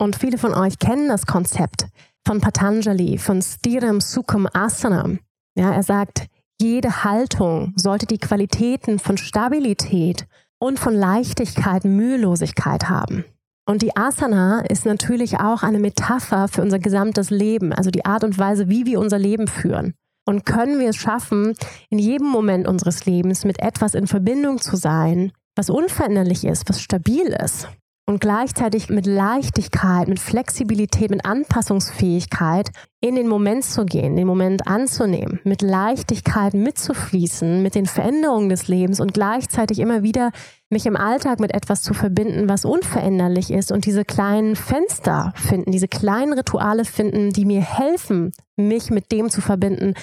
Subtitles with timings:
[0.00, 1.86] Und viele von euch kennen das Konzept
[2.26, 5.18] von Patanjali, von Stiram Sukham Asana.
[5.54, 6.26] Ja, er sagt,
[6.58, 10.26] jede Haltung sollte die Qualitäten von Stabilität
[10.58, 13.26] und von Leichtigkeit, Mühelosigkeit haben.
[13.66, 18.24] Und die Asana ist natürlich auch eine Metapher für unser gesamtes Leben, also die Art
[18.24, 19.92] und Weise, wie wir unser Leben führen.
[20.24, 21.54] Und können wir es schaffen,
[21.90, 26.80] in jedem Moment unseres Lebens mit etwas in Verbindung zu sein, was unveränderlich ist, was
[26.80, 27.68] stabil ist
[28.10, 32.70] und gleichzeitig mit Leichtigkeit, mit Flexibilität, mit Anpassungsfähigkeit
[33.00, 38.66] in den Moment zu gehen, den Moment anzunehmen, mit Leichtigkeit mitzufließen, mit den Veränderungen des
[38.66, 40.32] Lebens und gleichzeitig immer wieder
[40.70, 45.70] mich im Alltag mit etwas zu verbinden, was unveränderlich ist und diese kleinen Fenster finden,
[45.70, 49.94] diese kleinen Rituale finden, die mir helfen, mich mit dem zu verbinden,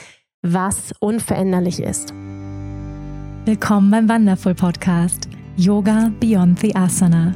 [0.42, 2.14] was unveränderlich ist.
[3.44, 7.36] Willkommen beim Wonderful Podcast Yoga Beyond the Asana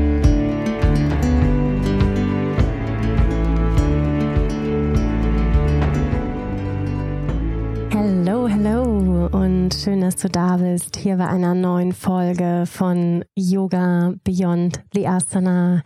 [9.81, 10.95] Schön, dass du da bist.
[10.95, 15.81] Hier bei einer neuen Folge von Yoga Beyond the Asana,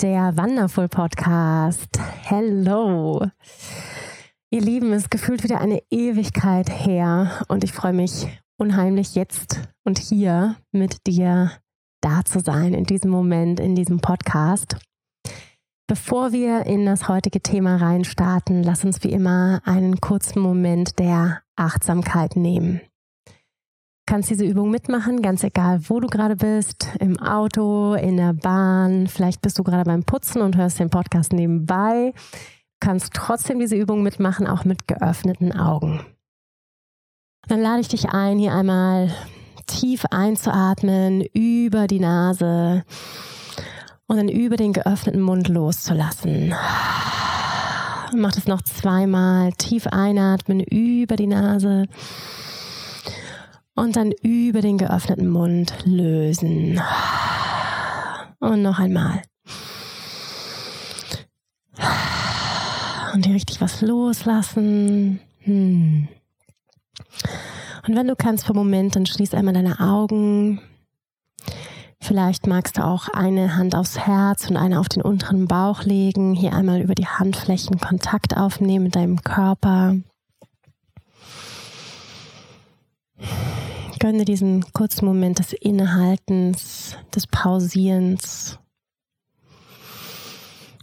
[0.00, 1.98] der Wonderful Podcast.
[2.22, 3.26] Hello.
[4.50, 9.98] Ihr Lieben, es gefühlt wieder eine Ewigkeit her und ich freue mich unheimlich jetzt und
[9.98, 11.50] hier mit dir
[12.00, 14.76] da zu sein in diesem Moment, in diesem Podcast.
[15.90, 21.42] Bevor wir in das heutige Thema reinstarten, lass uns wie immer einen kurzen Moment der
[21.56, 22.80] Achtsamkeit nehmen
[24.06, 29.06] kannst diese Übung mitmachen, ganz egal, wo du gerade bist, im Auto, in der Bahn,
[29.06, 32.12] vielleicht bist du gerade beim Putzen und hörst den Podcast nebenbei.
[32.12, 32.38] Du
[32.80, 36.04] kannst trotzdem diese Übung mitmachen, auch mit geöffneten Augen.
[37.46, 39.12] Dann lade ich dich ein, hier einmal
[39.68, 42.82] tief einzuatmen über die Nase
[44.10, 46.52] und dann über den geöffneten Mund loszulassen.
[48.12, 49.52] Mach das noch zweimal.
[49.52, 51.86] Tief einatmen über die Nase
[53.76, 56.82] und dann über den geöffneten Mund lösen.
[58.40, 59.22] Und noch einmal.
[63.14, 65.20] Und hier richtig was loslassen.
[65.42, 66.08] Hm.
[67.86, 70.60] Und wenn du kannst für Moment, dann schließ einmal deine Augen.
[72.10, 76.34] Vielleicht magst du auch eine Hand aufs Herz und eine auf den unteren Bauch legen.
[76.34, 79.94] Hier einmal über die Handflächen Kontakt aufnehmen mit deinem Körper.
[84.00, 88.58] Gönne diesen kurzen Moment des Innehaltens, des Pausierens.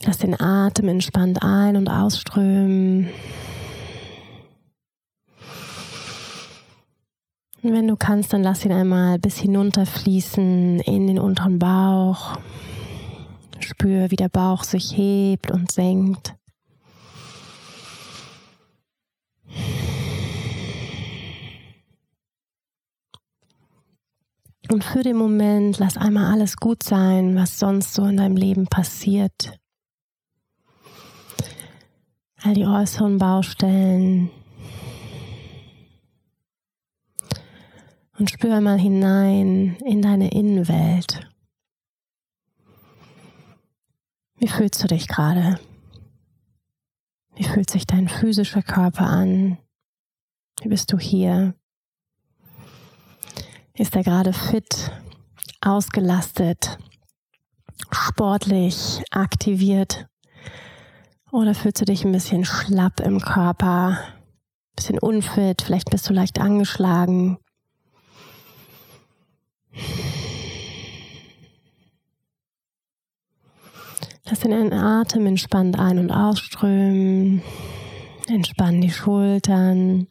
[0.05, 3.09] Lass den Atem entspannt ein- und ausströmen.
[7.61, 12.37] Wenn du kannst, dann lass ihn einmal bis hinunterfließen in den unteren Bauch.
[13.59, 16.35] Spür, wie der Bauch sich hebt und senkt.
[24.69, 28.67] Und für den Moment lass einmal alles gut sein, was sonst so in deinem Leben
[28.67, 29.57] passiert.
[32.43, 34.29] All die äußeren Baustellen.
[38.17, 41.29] Und spür einmal hinein in deine Innenwelt.
[44.37, 45.59] Wie fühlst du dich gerade?
[47.35, 49.59] Wie fühlt sich dein physischer Körper an?
[50.61, 51.53] Wie bist du hier?
[53.75, 54.91] Ist er gerade fit,
[55.61, 56.79] ausgelastet,
[57.91, 60.07] sportlich, aktiviert?
[61.31, 66.13] Oder fühlst du dich ein bisschen schlapp im Körper, ein bisschen unfit, vielleicht bist du
[66.13, 67.37] leicht angeschlagen?
[74.29, 77.41] Lass den Atem entspannt ein- und ausströmen.
[78.27, 80.07] Entspann die Schultern.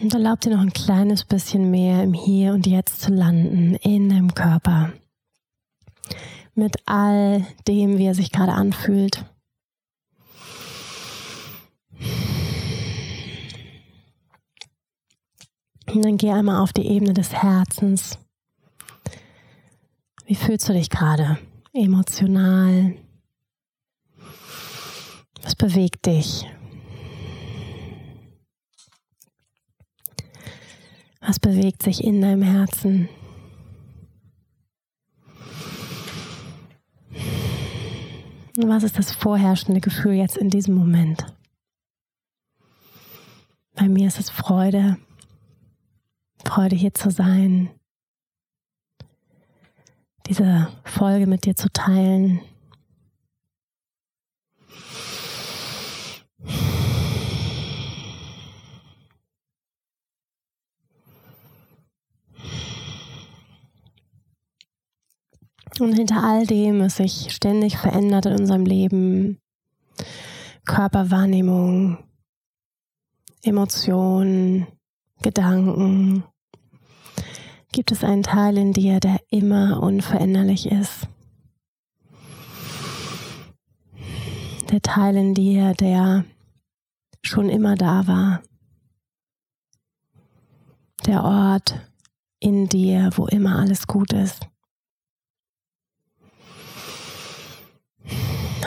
[0.00, 4.08] Und erlaub dir noch ein kleines bisschen mehr im Hier und Jetzt zu landen, in
[4.08, 4.92] deinem Körper.
[6.54, 9.26] Mit all dem, wie er sich gerade anfühlt.
[15.92, 18.18] Und dann geh einmal auf die Ebene des Herzens.
[20.24, 21.38] Wie fühlst du dich gerade?
[21.72, 22.94] Emotional?
[25.42, 26.46] Was bewegt dich?
[31.20, 33.08] Was bewegt sich in deinem Herzen?
[38.56, 41.24] Was ist das vorherrschende Gefühl jetzt in diesem Moment?
[43.74, 44.98] Bei mir ist es Freude,
[46.50, 47.70] Freude hier zu sein,
[50.26, 52.40] diese Folge mit dir zu teilen.
[65.78, 69.38] Und hinter all dem, was sich ständig verändert in unserem Leben,
[70.64, 71.98] Körperwahrnehmung,
[73.44, 74.66] Emotionen,
[75.22, 76.24] Gedanken,
[77.72, 81.06] gibt es einen Teil in dir, der immer unveränderlich ist.
[84.70, 86.24] Der Teil in dir, der
[87.22, 88.42] schon immer da war.
[91.06, 91.80] Der Ort
[92.38, 94.46] in dir, wo immer alles gut ist.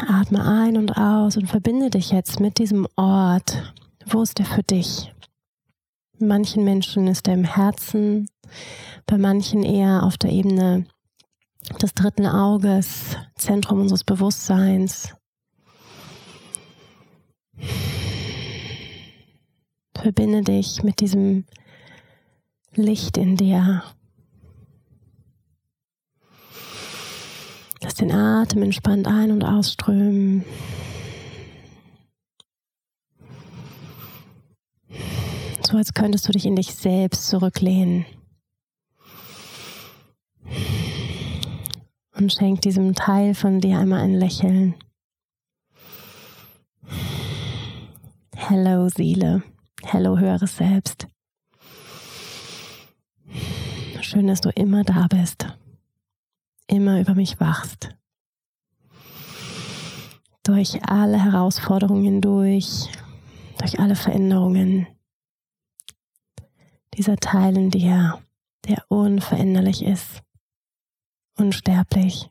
[0.07, 3.73] Atme ein und aus und verbinde dich jetzt mit diesem Ort.
[4.05, 5.13] Wo ist der für dich?
[6.27, 8.29] Manchen Menschen ist er im Herzen,
[9.05, 10.85] bei manchen eher auf der Ebene
[11.81, 15.13] des dritten Auges, Zentrum unseres Bewusstseins.
[19.95, 21.45] Verbinde dich mit diesem
[22.73, 23.83] Licht in dir.
[27.81, 30.45] Lass den Atem entspannt ein- und ausströmen.
[35.73, 38.05] So als könntest du dich in dich selbst zurücklehnen.
[42.15, 44.75] Und schenk diesem Teil von dir einmal ein Lächeln.
[48.35, 49.41] Hello Seele.
[49.81, 51.07] Hello höheres Selbst.
[54.01, 55.47] Schön, dass du immer da bist
[56.67, 57.89] immer über mich wachst.
[60.43, 62.91] Durch alle Herausforderungen hindurch,
[63.57, 64.85] durch alle Veränderungen.
[66.97, 68.19] Dieser Teil in dir,
[68.67, 70.21] der unveränderlich ist,
[71.37, 72.29] unsterblich.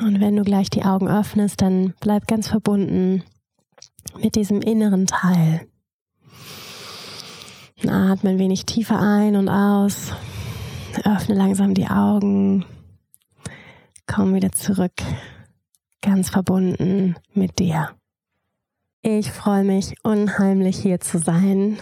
[0.00, 3.22] Und wenn du gleich die Augen öffnest, dann bleib ganz verbunden
[4.22, 5.66] mit diesem inneren Teil.
[7.88, 10.12] Atme ein wenig tiefer ein und aus.
[11.04, 12.64] Öffne langsam die Augen.
[14.06, 14.94] Komm wieder zurück.
[16.02, 17.90] Ganz verbunden mit dir.
[19.08, 21.78] Ich freue mich unheimlich hier zu sein.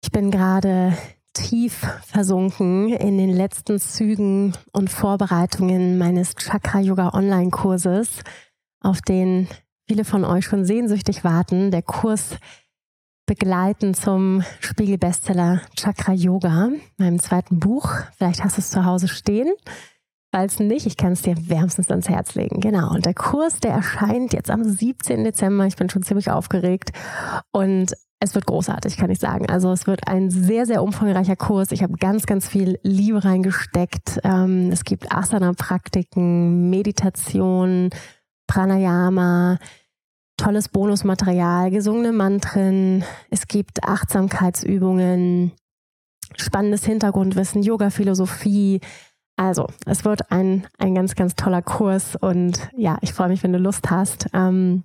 [0.00, 0.96] Ich bin gerade
[1.32, 1.72] tief
[2.06, 8.20] versunken in den letzten Zügen und Vorbereitungen meines Chakra Yoga Online Kurses,
[8.78, 9.48] auf den
[9.88, 11.72] viele von euch schon sehnsüchtig warten.
[11.72, 12.36] Der Kurs
[13.26, 17.92] begleiten zum Spiegel-Bestseller Chakra Yoga, meinem zweiten Buch.
[18.16, 19.52] Vielleicht hast du es zu Hause stehen.
[20.34, 22.60] Falls nicht, ich kann es dir wärmstens ans Herz legen.
[22.60, 22.90] Genau.
[22.94, 25.24] Und der Kurs, der erscheint jetzt am 17.
[25.24, 25.66] Dezember.
[25.66, 26.92] Ich bin schon ziemlich aufgeregt.
[27.50, 29.50] Und es wird großartig, kann ich sagen.
[29.50, 31.72] Also es wird ein sehr, sehr umfangreicher Kurs.
[31.72, 34.20] Ich habe ganz, ganz viel Liebe reingesteckt.
[34.24, 37.90] Ähm, es gibt Asana-Praktiken, Meditation,
[38.46, 39.58] Pranayama,
[40.36, 45.52] tolles Bonusmaterial, gesungene Mantren, es gibt Achtsamkeitsübungen,
[46.36, 48.80] spannendes Hintergrundwissen, Yoga-Philosophie.
[49.42, 53.52] Also, es wird ein, ein ganz, ganz toller Kurs und ja, ich freue mich, wenn
[53.52, 54.28] du Lust hast.
[54.32, 54.84] Ähm,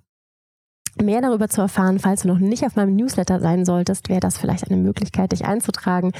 [1.00, 4.36] mehr darüber zu erfahren, falls du noch nicht auf meinem Newsletter sein solltest, wäre das
[4.36, 6.10] vielleicht eine Möglichkeit, dich einzutragen.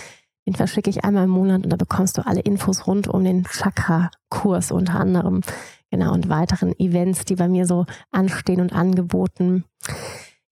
[0.47, 3.43] Den verschicke ich einmal im Monat und da bekommst du alle Infos rund um den
[3.43, 5.41] Chakra-Kurs unter anderem.
[5.91, 9.65] Genau, und weiteren Events, die bei mir so anstehen und angeboten.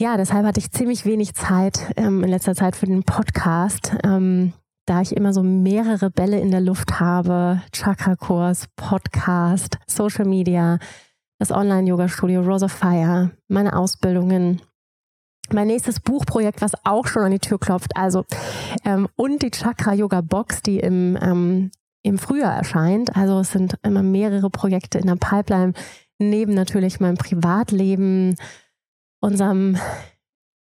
[0.00, 4.54] Ja, deshalb hatte ich ziemlich wenig Zeit ähm, in letzter Zeit für den Podcast, ähm,
[4.86, 7.60] da ich immer so mehrere Bälle in der Luft habe.
[7.72, 10.78] Chakra-Kurs, Podcast, Social Media,
[11.38, 14.62] das Online-Yoga-Studio Rose of Fire, meine Ausbildungen,
[15.52, 18.24] mein nächstes Buchprojekt, was auch schon an die Tür klopft, also
[18.84, 21.70] ähm, und die Chakra Yoga Box, die im ähm,
[22.06, 23.16] im Frühjahr erscheint.
[23.16, 25.72] Also es sind immer mehrere Projekte in der Pipeline,
[26.18, 28.36] neben natürlich meinem Privatleben,
[29.20, 29.76] unserem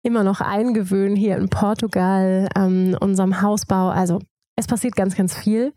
[0.04, 3.90] immer noch Eingewöhnen hier in Portugal, ähm, unserem Hausbau.
[3.90, 4.20] Also
[4.56, 5.74] es passiert ganz, ganz viel.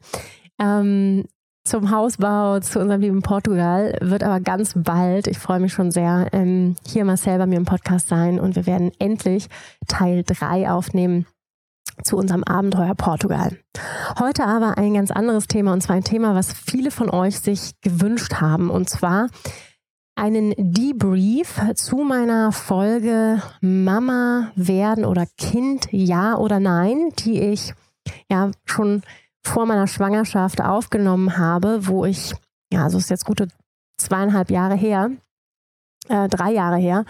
[0.60, 1.24] Ähm,
[1.64, 6.28] zum Hausbau, zu unserem lieben Portugal, wird aber ganz bald, ich freue mich schon sehr,
[6.32, 9.48] ähm, hier mal selber mir im Podcast sein und wir werden endlich
[9.86, 11.26] Teil 3 aufnehmen
[12.02, 13.56] zu unserem Abenteuer Portugal.
[14.18, 17.80] Heute aber ein ganz anderes Thema und zwar ein Thema, was viele von euch sich
[17.80, 19.28] gewünscht haben und zwar
[20.14, 27.73] einen Debrief zu meiner Folge Mama werden oder Kind, ja oder nein, die ich
[28.31, 29.02] ja schon
[29.42, 32.35] vor meiner Schwangerschaft aufgenommen habe, wo ich,
[32.73, 33.49] ja, also ist jetzt gute
[33.97, 35.11] zweieinhalb Jahre her,
[36.09, 37.04] äh, drei Jahre her,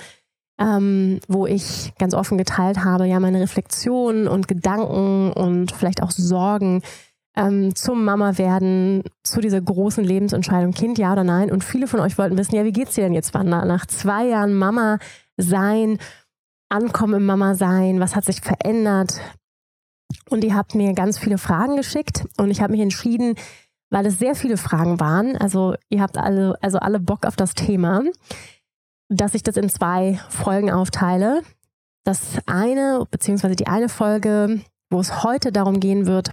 [0.59, 6.11] ähm, wo ich ganz offen geteilt habe, ja, meine Reflexionen und Gedanken und vielleicht auch
[6.11, 6.83] Sorgen
[7.37, 11.51] ähm, zum Mama werden, zu dieser großen Lebensentscheidung, Kind, ja oder nein.
[11.51, 13.65] Und viele von euch wollten wissen, ja, wie geht's dir denn jetzt, Wanda?
[13.65, 14.99] Nach zwei Jahren Mama
[15.37, 15.99] sein,
[16.69, 19.21] Ankommen im Mama sein, was hat sich verändert?
[20.31, 23.35] Und ihr habt mir ganz viele Fragen geschickt und ich habe mich entschieden,
[23.91, 27.53] weil es sehr viele Fragen waren, also ihr habt alle, also alle Bock auf das
[27.53, 28.03] Thema,
[29.11, 31.43] dass ich das in zwei Folgen aufteile.
[32.05, 36.31] Das eine, beziehungsweise die eine Folge, wo es heute darum gehen wird,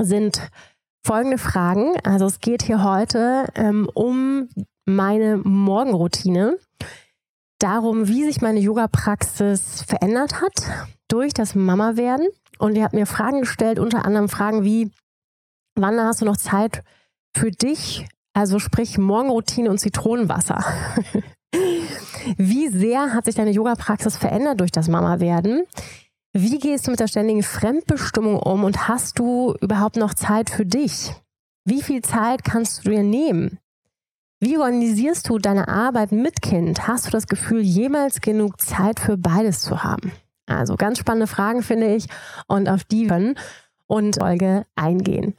[0.00, 0.50] sind
[1.04, 1.94] folgende Fragen.
[2.04, 4.48] Also es geht hier heute ähm, um
[4.84, 6.58] meine Morgenroutine,
[7.58, 12.28] darum, wie sich meine Yoga-Praxis verändert hat durch das Mama-Werden.
[12.58, 14.90] Und ihr habt mir Fragen gestellt, unter anderem Fragen wie,
[15.74, 16.82] wann hast du noch Zeit
[17.36, 18.06] für dich?
[18.32, 20.64] Also sprich Morgenroutine und Zitronenwasser.
[22.36, 25.62] wie sehr hat sich deine Yoga-Praxis verändert durch das Mama-Werden?
[26.38, 30.66] Wie gehst du mit der ständigen Fremdbestimmung um und hast du überhaupt noch Zeit für
[30.66, 31.14] dich?
[31.64, 33.58] Wie viel Zeit kannst du dir nehmen?
[34.38, 36.86] Wie organisierst du deine Arbeit mit Kind?
[36.86, 40.12] Hast du das Gefühl, jemals genug Zeit für beides zu haben?
[40.44, 42.06] Also ganz spannende Fragen finde ich
[42.48, 43.38] und auf die können
[43.86, 45.34] und Folge eingehen.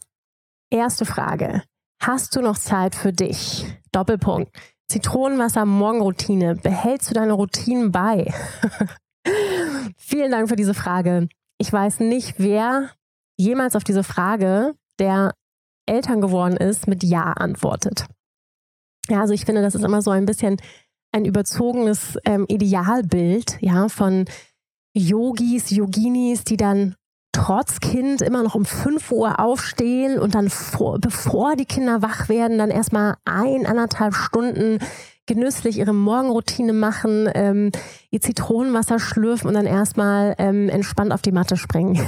[0.72, 1.62] Erste Frage.
[2.02, 3.68] Hast du noch Zeit für dich?
[3.92, 4.52] Doppelpunkt.
[4.88, 6.56] Zitronenwasser Morgenroutine.
[6.56, 8.34] Behältst du deine Routinen bei?
[9.98, 11.28] Vielen Dank für diese Frage.
[11.58, 12.92] Ich weiß nicht, wer
[13.38, 15.34] jemals auf diese Frage, der
[15.86, 18.06] Eltern geworden ist, mit Ja antwortet.
[19.10, 20.58] Ja, also ich finde, das ist immer so ein bisschen
[21.14, 24.26] ein überzogenes ähm, Idealbild, ja, von
[24.94, 26.96] Yogis, Yoginis, die dann
[27.32, 32.30] trotz Kind immer noch um 5 Uhr aufstehen und dann vor, bevor die Kinder wach
[32.30, 34.80] werden, dann erstmal ein, anderthalb Stunden
[35.28, 37.72] genüsslich ihre Morgenroutine machen, ähm,
[38.10, 42.00] ihr Zitronenwasser schlürfen und dann erstmal ähm, entspannt auf die Matte springen.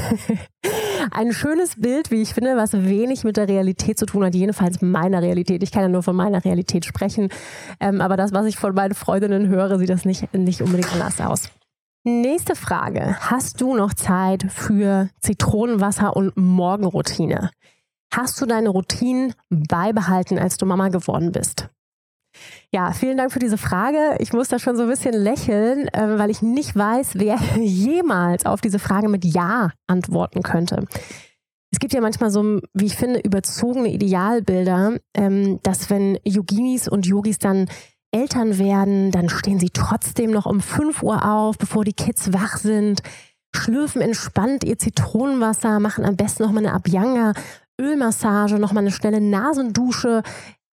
[1.11, 4.81] Ein schönes Bild, wie ich finde, was wenig mit der Realität zu tun hat, jedenfalls
[4.81, 5.63] meiner Realität.
[5.63, 7.29] Ich kann ja nur von meiner Realität sprechen,
[7.79, 11.21] ähm, aber das, was ich von meinen Freundinnen höre, sieht das nicht, nicht unbedingt anders
[11.21, 11.49] aus.
[12.03, 13.17] Nächste Frage.
[13.19, 17.51] Hast du noch Zeit für Zitronenwasser und Morgenroutine?
[18.11, 21.69] Hast du deine Routinen beibehalten, als du Mama geworden bist?
[22.71, 24.15] Ja, vielen Dank für diese Frage.
[24.19, 28.45] Ich muss da schon so ein bisschen lächeln, äh, weil ich nicht weiß, wer jemals
[28.45, 30.85] auf diese Frage mit Ja antworten könnte.
[31.71, 37.05] Es gibt ja manchmal so, wie ich finde, überzogene Idealbilder, ähm, dass wenn Yoginis und
[37.05, 37.67] Yogis dann
[38.11, 42.57] Eltern werden, dann stehen sie trotzdem noch um 5 Uhr auf, bevor die Kids wach
[42.57, 43.01] sind,
[43.55, 47.33] schlürfen entspannt ihr Zitronenwasser, machen am besten nochmal eine Abhyanga,
[47.79, 50.23] Ölmassage, nochmal eine schnelle Nasendusche,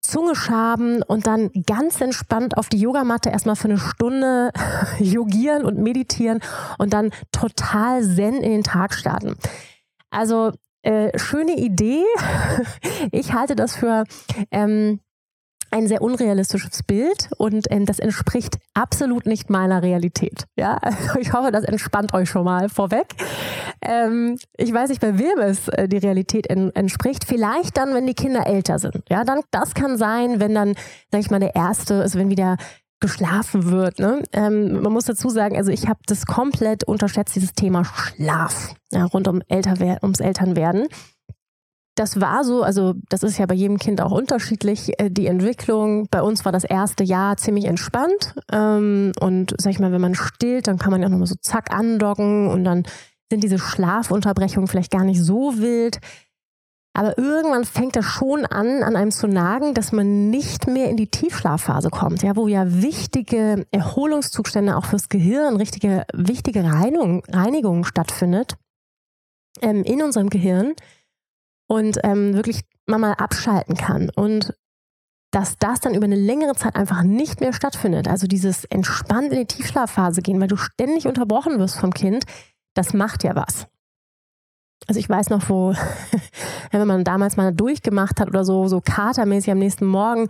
[0.08, 4.52] Zunge schaben und dann ganz entspannt auf die Yogamatte erstmal für eine Stunde
[5.00, 6.40] yogieren und meditieren
[6.78, 9.36] und dann total zen in den Tag starten.
[10.10, 12.04] Also äh, schöne Idee.
[13.12, 14.04] Ich halte das für
[14.52, 15.00] ähm,
[15.75, 20.46] ein sehr unrealistisches Bild und ähm, das entspricht absolut nicht meiner Realität.
[20.55, 23.08] Ja, also ich hoffe, das entspannt euch schon mal vorweg.
[23.82, 27.25] Ähm, ich weiß nicht, bei wem es äh, die Realität en entspricht.
[27.25, 29.03] Vielleicht dann, wenn die Kinder älter sind.
[29.10, 30.75] Ja, dann das kann sein, wenn dann,
[31.12, 32.55] sag ich mal, der erste, also wenn wieder
[33.01, 34.00] geschlafen wird.
[34.00, 34.24] Ne?
[34.32, 39.03] Ähm, man muss dazu sagen, also ich habe das komplett unterschätzt, dieses Thema Schlaf ja,
[39.05, 40.88] rund um Älterwer ums Elternwerden
[41.96, 46.08] das war so, also das ist ja bei jedem Kind auch unterschiedlich, äh, die Entwicklung.
[46.12, 48.36] Bei uns war das erste Jahr ziemlich entspannt.
[48.52, 51.72] Ähm, und sag ich mal, wenn man stillt, dann kann man ja nochmal so zack
[51.72, 52.84] andocken und dann
[53.32, 56.00] sind diese Schlafunterbrechungen vielleicht gar nicht so wild.
[56.94, 60.96] Aber irgendwann fängt das schon an, an einem zu nagen, dass man nicht mehr in
[60.96, 67.84] die Tiefschlafphase kommt, ja, wo ja wichtige Erholungszustände auch fürs Gehirn, richtige, wichtige Reinigung, Reinigung
[67.84, 68.56] stattfindet
[69.62, 70.74] ähm, in unserem Gehirn
[71.67, 74.10] und ähm, wirklich mal abschalten kann.
[74.10, 74.53] Und
[75.31, 78.07] dass das dann über eine längere Zeit einfach nicht mehr stattfindet.
[78.07, 82.24] Also dieses entspannt in die Tiefschlafphase gehen, weil du ständig unterbrochen wirst vom Kind,
[82.74, 83.67] das macht ja was.
[84.88, 85.74] Also ich weiß noch, wo,
[86.72, 90.29] wenn man damals mal durchgemacht hat oder so, so katermäßig am nächsten Morgen,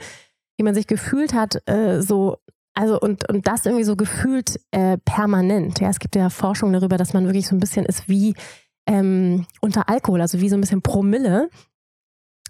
[0.58, 2.38] wie man sich gefühlt hat, äh, so,
[2.74, 5.82] also und, und das irgendwie so gefühlt äh, permanent.
[5.82, 8.36] Ja, es gibt ja Forschung darüber, dass man wirklich so ein bisschen ist wie
[8.88, 11.50] ähm, unter Alkohol, also wie so ein bisschen Promille.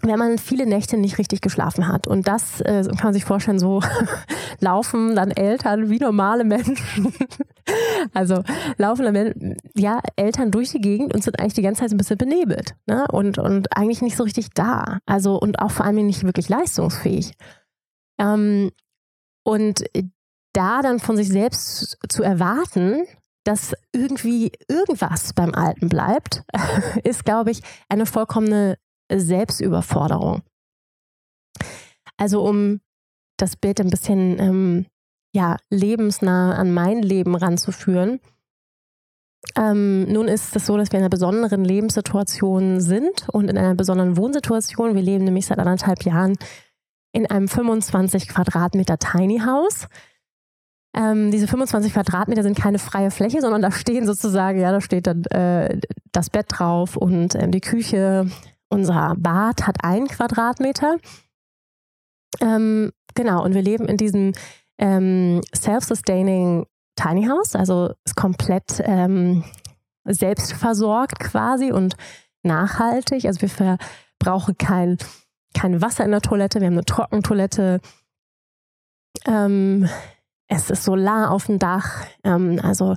[0.02, 2.06] wenn man viele Nächte nicht richtig geschlafen hat.
[2.06, 3.80] Und das äh, kann man sich vorstellen, so
[4.60, 7.14] laufen dann Eltern wie normale Menschen.
[8.12, 8.42] also
[8.76, 12.18] laufen dann ja, Eltern durch die Gegend und sind eigentlich die ganze Zeit ein bisschen
[12.18, 12.74] benebelt.
[12.86, 13.06] Ne?
[13.10, 14.98] Und, und eigentlich nicht so richtig da.
[15.06, 17.32] Also und auch vor allem nicht wirklich leistungsfähig.
[18.18, 18.70] Ähm,
[19.44, 19.84] und
[20.52, 23.06] da dann von sich selbst zu erwarten,
[23.46, 26.42] dass irgendwie irgendwas beim Alten bleibt,
[27.04, 28.76] ist, glaube ich, eine vollkommene
[29.10, 30.42] Selbstüberforderung.
[32.16, 32.80] Also um
[33.36, 34.86] das Bild ein bisschen ähm,
[35.32, 38.20] ja, lebensnah an mein Leben ranzuführen.
[39.54, 43.74] Ähm, nun ist es so, dass wir in einer besonderen Lebenssituation sind und in einer
[43.74, 44.96] besonderen Wohnsituation.
[44.96, 46.36] Wir leben nämlich seit anderthalb Jahren
[47.12, 49.86] in einem 25 Quadratmeter Tiny House.
[50.96, 55.06] Ähm, diese 25 Quadratmeter sind keine freie Fläche, sondern da stehen sozusagen, ja, da steht
[55.06, 55.78] dann äh,
[56.10, 58.30] das Bett drauf und äh, die Küche,
[58.70, 60.96] unser Bad hat einen Quadratmeter.
[62.40, 64.32] Ähm, genau, und wir leben in diesem
[64.78, 69.44] ähm, self-sustaining Tiny House, also ist komplett ähm,
[70.04, 71.96] selbstversorgt quasi und
[72.42, 73.26] nachhaltig.
[73.26, 74.96] Also wir verbrauchen kein,
[75.52, 77.80] kein Wasser in der Toilette, wir haben eine Trockentoilette.
[79.26, 79.88] Ähm,
[80.48, 82.04] es ist Solar auf dem Dach.
[82.24, 82.94] Ähm, also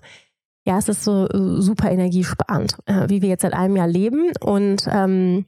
[0.66, 1.28] ja, es ist so
[1.60, 4.32] super energiesparend, äh, wie wir jetzt seit einem Jahr leben.
[4.40, 5.46] Und ähm,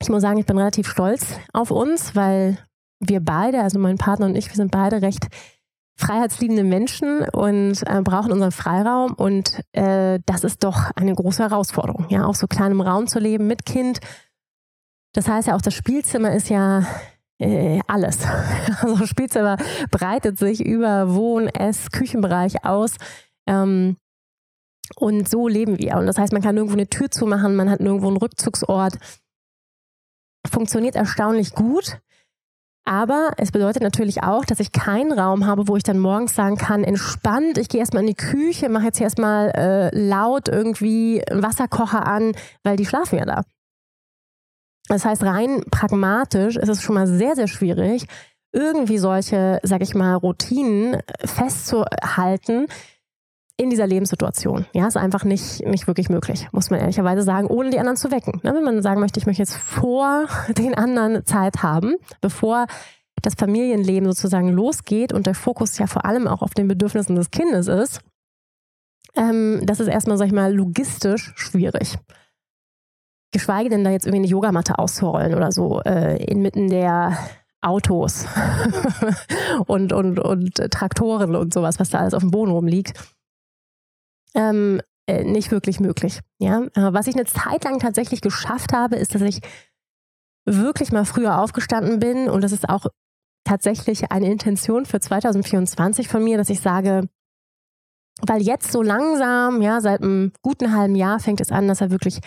[0.00, 2.58] ich muss sagen, ich bin relativ stolz auf uns, weil
[3.00, 5.26] wir beide, also mein Partner und ich, wir sind beide recht
[5.96, 9.14] freiheitsliebende Menschen und äh, brauchen unseren Freiraum.
[9.14, 13.46] Und äh, das ist doch eine große Herausforderung, ja, auf so kleinem Raum zu leben
[13.46, 14.00] mit Kind.
[15.12, 16.86] Das heißt ja auch, das Spielzimmer ist ja
[17.38, 18.18] äh, alles.
[18.82, 19.56] Also Spielzimmer
[19.90, 22.96] breitet sich über Wohn-, Ess-, Küchenbereich aus.
[23.46, 23.96] Ähm,
[24.96, 25.96] und so leben wir.
[25.96, 28.98] Und das heißt, man kann irgendwo eine Tür zumachen, man hat nirgendwo einen Rückzugsort
[30.50, 31.98] funktioniert erstaunlich gut.
[32.84, 36.56] Aber es bedeutet natürlich auch, dass ich keinen Raum habe, wo ich dann morgens sagen
[36.56, 41.44] kann, entspannt, ich gehe erstmal in die Küche, mache jetzt erstmal äh, laut irgendwie einen
[41.44, 42.32] Wasserkocher an,
[42.64, 43.42] weil die schlafen ja da.
[44.88, 48.06] Das heißt, rein pragmatisch ist es schon mal sehr, sehr schwierig,
[48.52, 52.66] irgendwie solche, sag ich mal, Routinen festzuhalten,
[53.56, 54.66] in dieser Lebenssituation.
[54.72, 58.10] Ja, ist einfach nicht, nicht wirklich möglich, muss man ehrlicherweise sagen, ohne die anderen zu
[58.10, 58.40] wecken.
[58.42, 62.66] Ne, wenn man sagen möchte, ich möchte jetzt vor den anderen Zeit haben, bevor
[63.22, 67.30] das Familienleben sozusagen losgeht und der Fokus ja vor allem auch auf den Bedürfnissen des
[67.30, 68.00] Kindes ist,
[69.14, 71.98] ähm, das ist erstmal, sag ich mal, logistisch schwierig.
[73.32, 77.16] Geschweige denn, da jetzt irgendwie eine Yogamatte auszurollen oder so, äh, inmitten der
[77.60, 78.26] Autos
[79.66, 82.92] und, und, und Traktoren und sowas, was da alles auf dem Boden rumliegt
[84.34, 86.20] ähm, äh, nicht wirklich möglich.
[86.38, 86.62] Ja?
[86.74, 89.40] Äh, was ich eine Zeit lang tatsächlich geschafft habe, ist, dass ich
[90.44, 92.86] wirklich mal früher aufgestanden bin und das ist auch
[93.44, 97.08] tatsächlich eine Intention für 2024 von mir, dass ich sage,
[98.20, 101.90] weil jetzt so langsam, ja, seit einem guten halben Jahr fängt es an, dass er
[101.90, 102.20] wirklich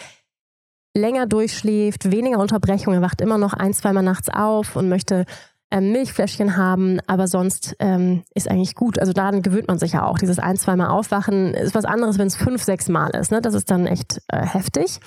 [0.95, 5.25] länger durchschläft, weniger Unterbrechungen, er wacht immer noch ein, zweimal nachts auf und möchte
[5.71, 8.99] ähm, Milchfläschchen haben, aber sonst ähm, ist eigentlich gut.
[8.99, 10.17] Also daran gewöhnt man sich ja auch.
[10.17, 13.31] Dieses ein, zweimal Aufwachen ist was anderes, wenn es fünf, sechs Mal ist.
[13.31, 13.41] Ne?
[13.41, 14.99] Das ist dann echt äh, heftig.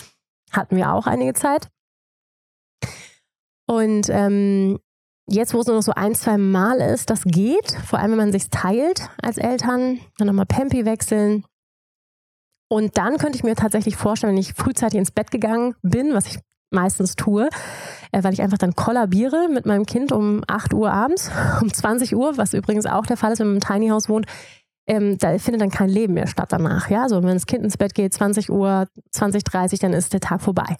[0.52, 1.68] Hatten wir auch einige Zeit.
[3.66, 4.78] Und ähm,
[5.28, 7.70] jetzt, wo es nur noch so ein, zwei Mal ist, das geht.
[7.86, 10.00] Vor allem, wenn man sich teilt als Eltern.
[10.18, 11.44] Dann nochmal Pampi wechseln.
[12.68, 16.26] Und dann könnte ich mir tatsächlich vorstellen, wenn ich frühzeitig ins Bett gegangen bin, was
[16.26, 16.38] ich
[16.70, 17.48] meistens tue,
[18.12, 21.30] äh, weil ich einfach dann kollabiere mit meinem Kind um 8 Uhr abends,
[21.62, 24.26] um 20 Uhr, was übrigens auch der Fall ist, wenn man im Tiny House wohnt.
[24.86, 26.88] Ähm, da findet dann kein Leben mehr statt danach.
[26.88, 30.20] Ja, also wenn das Kind ins Bett geht, 20 Uhr, 20, 30, dann ist der
[30.20, 30.76] Tag vorbei.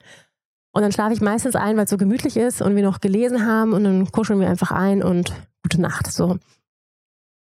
[0.72, 3.46] Und dann schlafe ich meistens ein, weil es so gemütlich ist und wir noch gelesen
[3.46, 6.07] haben und dann kuscheln wir einfach ein und gute Nacht.
[6.07, 6.38] So.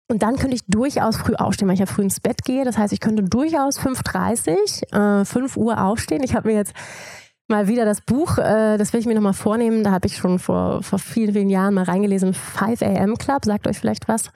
[0.07, 2.63] Und dann könnte ich durchaus früh aufstehen, weil ich ja früh ins Bett gehe.
[2.63, 6.21] Das heißt, ich könnte durchaus 5.30, äh, 5 Uhr aufstehen.
[6.23, 6.73] Ich habe mir jetzt
[7.47, 9.83] mal wieder das Buch, äh, das will ich mir nochmal vornehmen.
[9.83, 12.33] Da habe ich schon vor, vor vielen, vielen Jahren mal reingelesen.
[12.33, 14.29] 5 AM Club, sagt euch vielleicht was,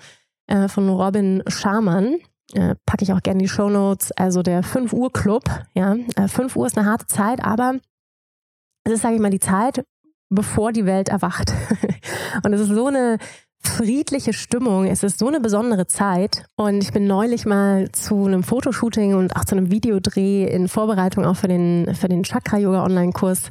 [0.47, 2.17] äh, von Robin Sharman.
[2.53, 4.11] Äh, packe ich auch gerne in die Show Notes.
[4.13, 5.43] Also der 5 Uhr Club.
[5.75, 7.75] Ja, äh, 5 Uhr ist eine harte Zeit, aber
[8.83, 9.83] es ist, sage ich mal, die Zeit,
[10.29, 11.53] bevor die Welt erwacht.
[12.43, 13.19] Und es ist so eine
[13.69, 14.85] friedliche Stimmung.
[14.85, 16.45] Es ist so eine besondere Zeit.
[16.55, 21.25] Und ich bin neulich mal zu einem Fotoshooting und auch zu einem Videodreh in Vorbereitung
[21.25, 23.49] auch für den, für den Chakra-Yoga-Online-Kurs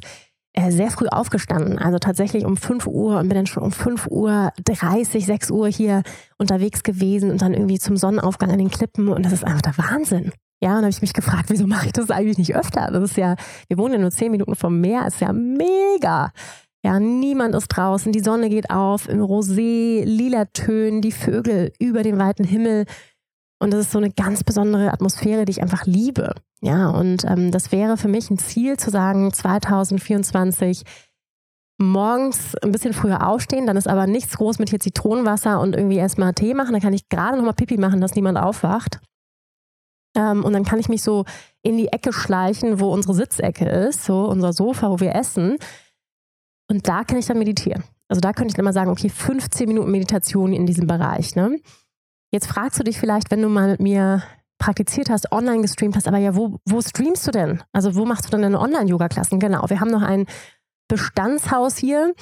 [0.53, 1.79] äh, sehr früh aufgestanden.
[1.79, 5.67] Also tatsächlich um 5 Uhr und bin dann schon um 5 Uhr 30, 6 Uhr
[5.67, 6.03] hier
[6.37, 9.07] unterwegs gewesen und dann irgendwie zum Sonnenaufgang an den Klippen.
[9.07, 10.31] Und das ist einfach der Wahnsinn.
[10.61, 12.89] Ja, und habe ich mich gefragt, wieso mache ich das eigentlich nicht öfter?
[12.91, 13.35] Das ist ja,
[13.67, 16.31] wir wohnen ja nur 10 Minuten vom Meer, ist ja mega.
[16.83, 22.03] Ja, niemand ist draußen, die Sonne geht auf in rosé, lila Tönen, die Vögel über
[22.03, 22.85] den weiten Himmel.
[23.61, 26.33] Und das ist so eine ganz besondere Atmosphäre, die ich einfach liebe.
[26.61, 30.83] Ja, und ähm, das wäre für mich ein Ziel zu sagen, 2024
[31.79, 35.95] morgens ein bisschen früher aufstehen, dann ist aber nichts groß mit hier Zitronenwasser und irgendwie
[35.97, 36.73] erstmal Tee machen.
[36.73, 38.99] Dann kann ich gerade nochmal Pipi machen, dass niemand aufwacht.
[40.15, 41.25] Ähm, und dann kann ich mich so
[41.61, 45.57] in die Ecke schleichen, wo unsere Sitzecke ist, so unser Sofa, wo wir essen.
[46.69, 47.83] Und da kann ich dann meditieren.
[48.07, 51.35] Also da könnte ich dann mal sagen, okay, 15 Minuten Meditation in diesem Bereich.
[51.35, 51.59] Ne?
[52.31, 54.23] Jetzt fragst du dich vielleicht, wenn du mal mit mir
[54.59, 57.63] praktiziert hast, online gestreamt hast, aber ja, wo, wo streamst du denn?
[57.71, 59.39] Also wo machst du denn deine Online-Yoga-Klassen?
[59.39, 60.25] Genau, wir haben noch ein
[60.87, 62.13] Bestandshaus hier,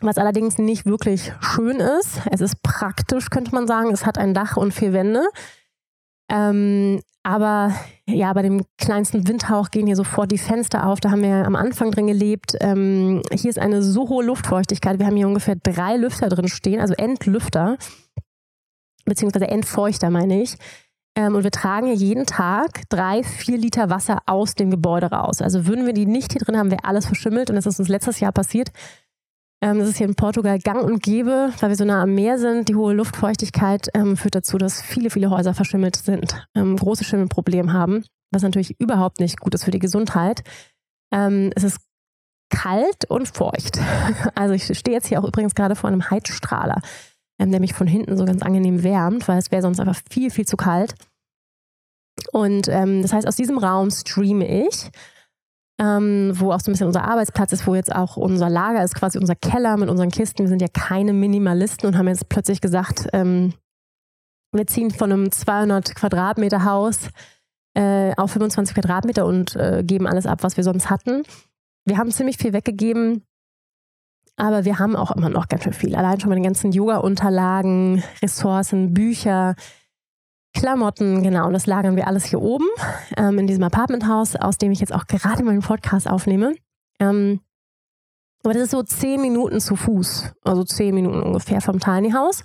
[0.00, 2.22] was allerdings nicht wirklich schön ist.
[2.30, 3.90] Es ist praktisch, könnte man sagen.
[3.90, 5.22] Es hat ein Dach und vier Wände.
[6.30, 7.74] Ähm, aber
[8.06, 11.00] ja, bei dem kleinsten Windhauch gehen hier sofort die Fenster auf.
[11.00, 12.56] Da haben wir am Anfang drin gelebt.
[12.60, 14.98] Ähm, hier ist eine so hohe Luftfeuchtigkeit.
[14.98, 17.76] Wir haben hier ungefähr drei Lüfter drin stehen, also Entlüfter,
[19.04, 20.56] beziehungsweise Entfeuchter, meine ich.
[21.16, 25.42] Ähm, und wir tragen hier jeden Tag drei, vier Liter Wasser aus dem Gebäude raus.
[25.42, 27.50] Also würden wir die nicht hier drin haben, wäre alles verschimmelt.
[27.50, 28.70] Und das ist uns letztes Jahr passiert.
[29.62, 32.38] Ähm, das ist hier in Portugal gang und gäbe, weil wir so nah am Meer
[32.38, 32.68] sind.
[32.68, 37.72] Die hohe Luftfeuchtigkeit ähm, führt dazu, dass viele, viele Häuser verschimmelt sind, ähm, große Schimmelprobleme
[37.72, 40.42] haben, was natürlich überhaupt nicht gut ist für die Gesundheit.
[41.12, 41.78] Ähm, es ist
[42.50, 43.78] kalt und feucht.
[44.34, 46.80] Also ich stehe jetzt hier auch übrigens gerade vor einem Heizstrahler,
[47.38, 50.30] ähm, der mich von hinten so ganz angenehm wärmt, weil es wäre sonst einfach viel,
[50.30, 50.94] viel zu kalt.
[52.32, 54.90] Und ähm, das heißt, aus diesem Raum streame ich
[55.80, 58.94] ähm, wo auch so ein bisschen unser Arbeitsplatz ist, wo jetzt auch unser Lager ist,
[58.94, 60.40] quasi unser Keller mit unseren Kisten.
[60.42, 63.54] Wir sind ja keine Minimalisten und haben jetzt plötzlich gesagt, ähm,
[64.52, 67.08] wir ziehen von einem 200 Quadratmeter Haus
[67.74, 71.22] äh, auf 25 Quadratmeter und äh, geben alles ab, was wir sonst hatten.
[71.86, 73.24] Wir haben ziemlich viel weggegeben,
[74.36, 75.96] aber wir haben auch immer noch ganz schön viel.
[75.96, 79.54] Allein schon mit den ganzen Yoga-Unterlagen, Ressourcen, Bücher,
[80.52, 82.66] Klamotten, genau, und das lagern wir alles hier oben
[83.16, 86.54] ähm, in diesem Apartmenthaus, aus dem ich jetzt auch gerade meinen Podcast aufnehme.
[86.98, 87.40] Ähm,
[88.42, 92.42] aber das ist so zehn Minuten zu Fuß, also zehn Minuten ungefähr vom Tiny House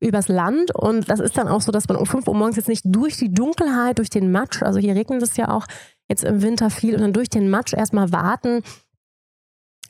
[0.00, 0.74] übers Land.
[0.74, 3.16] Und das ist dann auch so, dass man um 5 Uhr morgens jetzt nicht durch
[3.16, 5.66] die Dunkelheit, durch den Matsch, also hier regnet es ja auch
[6.08, 8.62] jetzt im Winter viel, und dann durch den Matsch erstmal warten.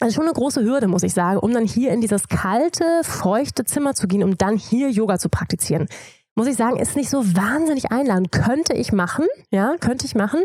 [0.00, 3.64] Also schon eine große Hürde, muss ich sagen, um dann hier in dieses kalte, feuchte
[3.64, 5.86] Zimmer zu gehen, um dann hier Yoga zu praktizieren
[6.34, 8.32] muss ich sagen, ist nicht so wahnsinnig einladend.
[8.32, 10.42] Könnte ich machen, ja, könnte ich machen.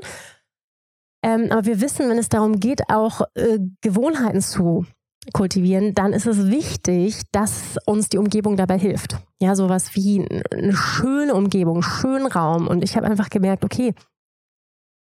[1.23, 4.85] Ähm, aber wir wissen, wenn es darum geht, auch äh, Gewohnheiten zu
[5.33, 9.17] kultivieren, dann ist es wichtig, dass uns die Umgebung dabei hilft.
[9.41, 12.67] Ja, sowas wie eine schöne Umgebung, schönen Raum.
[12.67, 13.93] Und ich habe einfach gemerkt, okay,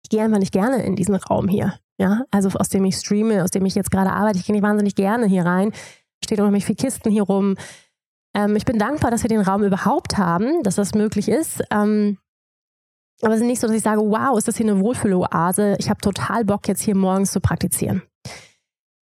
[0.05, 1.79] ich gehe einfach nicht gerne in diesen Raum hier.
[1.99, 4.65] Ja, also aus dem ich streame, aus dem ich jetzt gerade arbeite, ich gehe nicht
[4.65, 5.73] wahnsinnig gerne hier rein.
[6.25, 7.57] Steht mich viele Kisten hier rum.
[8.35, 11.63] Ähm, ich bin dankbar, dass wir den Raum überhaupt haben, dass das möglich ist.
[11.71, 12.19] Ähm,
[13.23, 15.77] aber es ist nicht so, dass ich sage, wow, ist das hier eine Wohlfühloase?
[15.79, 18.03] Ich habe total Bock, jetzt hier morgens zu praktizieren.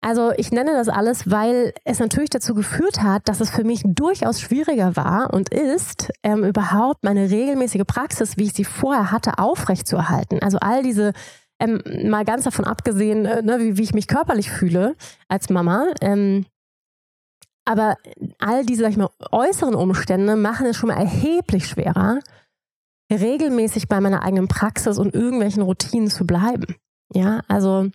[0.06, 3.82] Also ich nenne das alles, weil es natürlich dazu geführt hat, dass es für mich
[3.84, 9.38] durchaus schwieriger war und ist, ähm, überhaupt meine regelmäßige Praxis, wie ich sie vorher hatte,
[9.38, 10.40] aufrechtzuerhalten.
[10.40, 11.12] Also all diese,
[11.58, 14.94] ähm, mal ganz davon abgesehen, äh, ne, wie, wie, ich mich körperlich fühle
[15.26, 16.46] als Mama, ähm,
[17.66, 17.96] aber
[18.38, 22.20] all diese, sag ich mal, äußeren Umstände machen es schon mal erheblich schwerer,
[23.12, 26.76] regelmäßig bei meiner eigenen Praxis und irgendwelchen Routinen zu bleiben.
[27.12, 27.88] Ja, also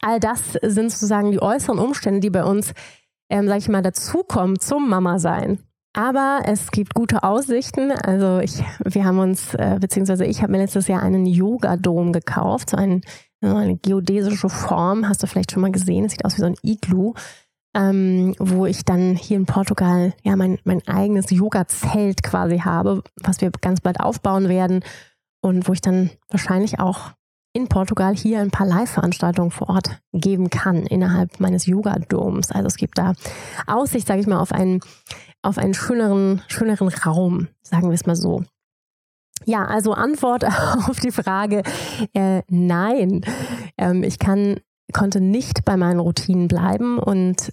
[0.00, 2.72] all das sind sozusagen die äußeren Umstände, die bei uns,
[3.30, 5.58] ähm, sag ich mal, dazukommen zum Mama-Sein.
[5.94, 7.92] Aber es gibt gute Aussichten.
[7.92, 12.70] Also ich, wir haben uns, äh, beziehungsweise ich habe mir letztes Jahr einen Yoga-Dom gekauft,
[12.70, 13.02] so ein,
[13.42, 16.06] eine geodäsische Form, hast du vielleicht schon mal gesehen.
[16.06, 17.12] Es sieht aus wie so ein Iglu
[17.74, 23.40] ähm, wo ich dann hier in Portugal ja mein, mein eigenes Yoga-Zelt quasi habe, was
[23.40, 24.84] wir ganz bald aufbauen werden
[25.40, 27.12] und wo ich dann wahrscheinlich auch
[27.54, 32.50] in Portugal hier ein paar Live-Veranstaltungen vor Ort geben kann innerhalb meines Yoga-Doms.
[32.50, 33.12] Also es gibt da
[33.66, 34.80] Aussicht, sage ich mal, auf einen,
[35.42, 38.44] auf einen schöneren, schöneren Raum, sagen wir es mal so.
[39.44, 40.44] Ja, also Antwort
[40.88, 41.62] auf die Frage,
[42.14, 43.22] äh, nein,
[43.76, 44.56] ähm, ich kann
[44.92, 47.52] konnte nicht bei meinen Routinen bleiben und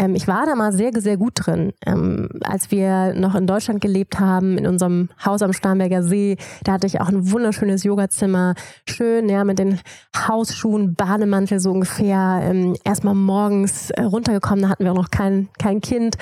[0.00, 1.74] ähm, ich war da mal sehr, sehr gut drin.
[1.84, 6.72] Ähm, als wir noch in Deutschland gelebt haben, in unserem Haus am Starnberger See, da
[6.72, 8.54] hatte ich auch ein wunderschönes Yogazimmer.
[8.88, 9.78] Schön, ja, mit den
[10.16, 12.40] Hausschuhen, Bademantel so ungefähr.
[12.42, 16.16] Ähm, Erstmal morgens äh, runtergekommen, da hatten wir auch noch kein, kein Kind.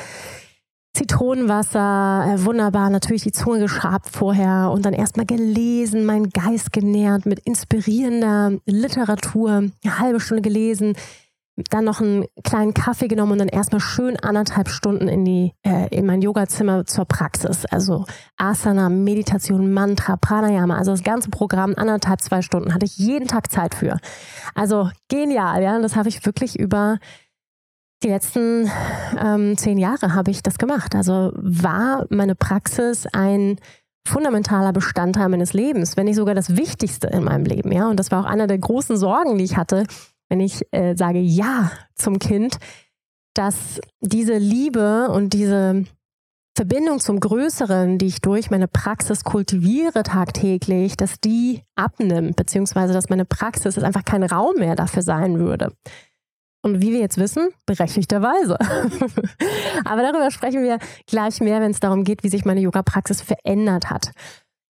[0.95, 7.27] Zitronenwasser, äh, wunderbar, natürlich die Zunge geschabt vorher und dann erstmal gelesen, meinen Geist genährt
[7.27, 10.95] mit inspirierender Literatur, eine halbe Stunde gelesen,
[11.71, 15.89] dann noch einen kleinen Kaffee genommen und dann erstmal schön anderthalb Stunden in die äh,
[15.89, 17.67] in mein Yogazimmer zur Praxis.
[17.67, 18.05] Also
[18.37, 23.51] Asana, Meditation, Mantra, Pranayama, also das ganze Programm anderthalb zwei Stunden hatte ich jeden Tag
[23.51, 23.99] Zeit für.
[24.55, 25.77] Also genial, ja.
[25.77, 26.99] Und das habe ich wirklich über
[28.03, 28.71] die letzten
[29.21, 30.95] ähm, zehn Jahre habe ich das gemacht.
[30.95, 33.59] Also war meine Praxis ein
[34.07, 37.73] fundamentaler Bestandteil meines Lebens, wenn nicht sogar das Wichtigste in meinem Leben.
[37.73, 39.85] Ja, und das war auch einer der großen Sorgen, die ich hatte,
[40.29, 42.59] wenn ich äh, sage Ja zum Kind,
[43.35, 45.85] dass diese Liebe und diese
[46.57, 53.11] Verbindung zum Größeren, die ich durch meine Praxis kultiviere tagtäglich, dass die abnimmt, beziehungsweise dass
[53.11, 55.73] meine Praxis einfach kein Raum mehr dafür sein würde.
[56.63, 58.59] Und wie wir jetzt wissen, berechtigterweise.
[59.85, 63.89] Aber darüber sprechen wir gleich mehr, wenn es darum geht, wie sich meine Yoga-Praxis verändert
[63.89, 64.11] hat.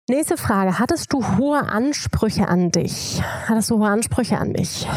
[0.07, 0.77] Nächste Frage.
[0.77, 3.23] Hattest du hohe Ansprüche an dich?
[3.47, 4.87] Hattest du hohe Ansprüche an mich?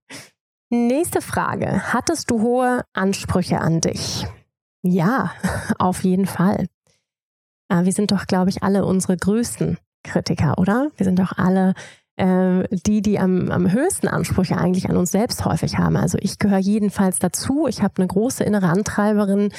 [0.70, 1.92] Nächste Frage.
[1.92, 4.26] Hattest du hohe Ansprüche an dich?
[4.82, 5.30] Ja,
[5.78, 6.66] auf jeden Fall.
[7.68, 10.90] Äh, wir sind doch, glaube ich, alle unsere größten Kritiker, oder?
[10.96, 11.74] Wir sind doch alle
[12.16, 15.96] äh, die, die am, am höchsten Ansprüche eigentlich an uns selbst häufig haben.
[15.96, 17.68] Also ich gehöre jedenfalls dazu.
[17.68, 19.52] Ich habe eine große innere Antreiberin.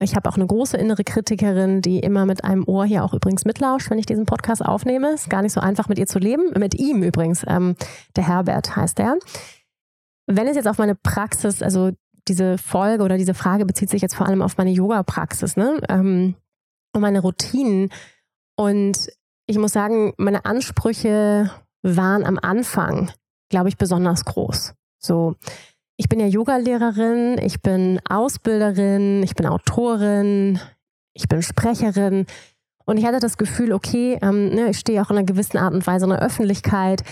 [0.00, 3.44] Ich habe auch eine große innere Kritikerin, die immer mit einem Ohr hier auch übrigens
[3.44, 5.12] mitlauscht, wenn ich diesen Podcast aufnehme.
[5.12, 6.52] Ist gar nicht so einfach mit ihr zu leben.
[6.56, 7.44] Mit ihm übrigens.
[7.48, 7.74] Ähm,
[8.14, 9.18] der Herbert heißt er.
[10.26, 11.90] Wenn es jetzt auf meine Praxis, also
[12.28, 15.80] diese Folge oder diese Frage bezieht sich jetzt vor allem auf meine Yoga-Praxis, ne?
[15.88, 16.36] Ähm,
[16.94, 17.90] und meine Routinen.
[18.56, 19.08] Und
[19.46, 21.50] ich muss sagen, meine Ansprüche
[21.82, 23.10] waren am Anfang,
[23.50, 24.74] glaube ich, besonders groß.
[24.98, 25.36] So,
[25.98, 30.60] ich bin ja Yogalehrerin, ich bin Ausbilderin, ich bin Autorin,
[31.12, 32.24] ich bin Sprecherin.
[32.86, 35.74] Und ich hatte das Gefühl, okay, ähm, ne, ich stehe auch in einer gewissen Art
[35.74, 37.02] und Weise in der Öffentlichkeit.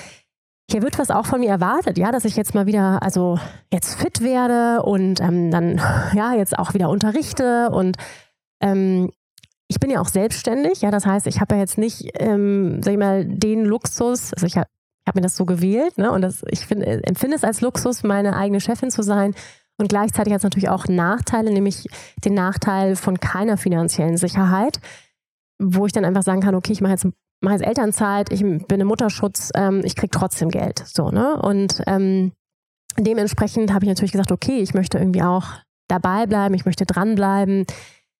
[0.70, 3.38] Hier wird was auch von mir erwartet, ja, dass ich jetzt mal wieder, also
[3.72, 5.81] jetzt fit werde und ähm, dann
[6.14, 7.96] ja jetzt auch wieder unterrichte und
[8.61, 9.11] ähm,
[9.68, 12.92] ich bin ja auch selbstständig, ja, das heißt, ich habe ja jetzt nicht, ähm, sag
[12.92, 14.57] ich mal, den Luxus, also ich
[15.06, 17.60] habe hab mir das so gewählt, ne, und das, ich find, äh, empfinde es als
[17.60, 19.34] Luxus, meine eigene Chefin zu sein.
[19.78, 21.86] Und gleichzeitig hat es natürlich auch Nachteile, nämlich
[22.24, 24.80] den Nachteil von keiner finanziellen Sicherheit,
[25.58, 27.06] wo ich dann einfach sagen kann, okay, ich mache jetzt,
[27.42, 30.82] mach jetzt Elternzeit, ich bin im Mutterschutz, ähm, ich kriege trotzdem Geld.
[30.86, 31.40] So, ne?
[31.40, 32.32] Und ähm,
[32.98, 35.44] dementsprechend habe ich natürlich gesagt, okay, ich möchte irgendwie auch
[35.88, 37.66] dabei bleiben, ich möchte dranbleiben.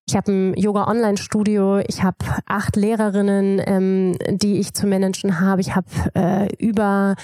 [0.09, 5.61] Ich habe ein Yoga-Online-Studio, ich habe acht Lehrerinnen, ähm, die ich zu managen habe.
[5.61, 7.17] Ich habe äh, über,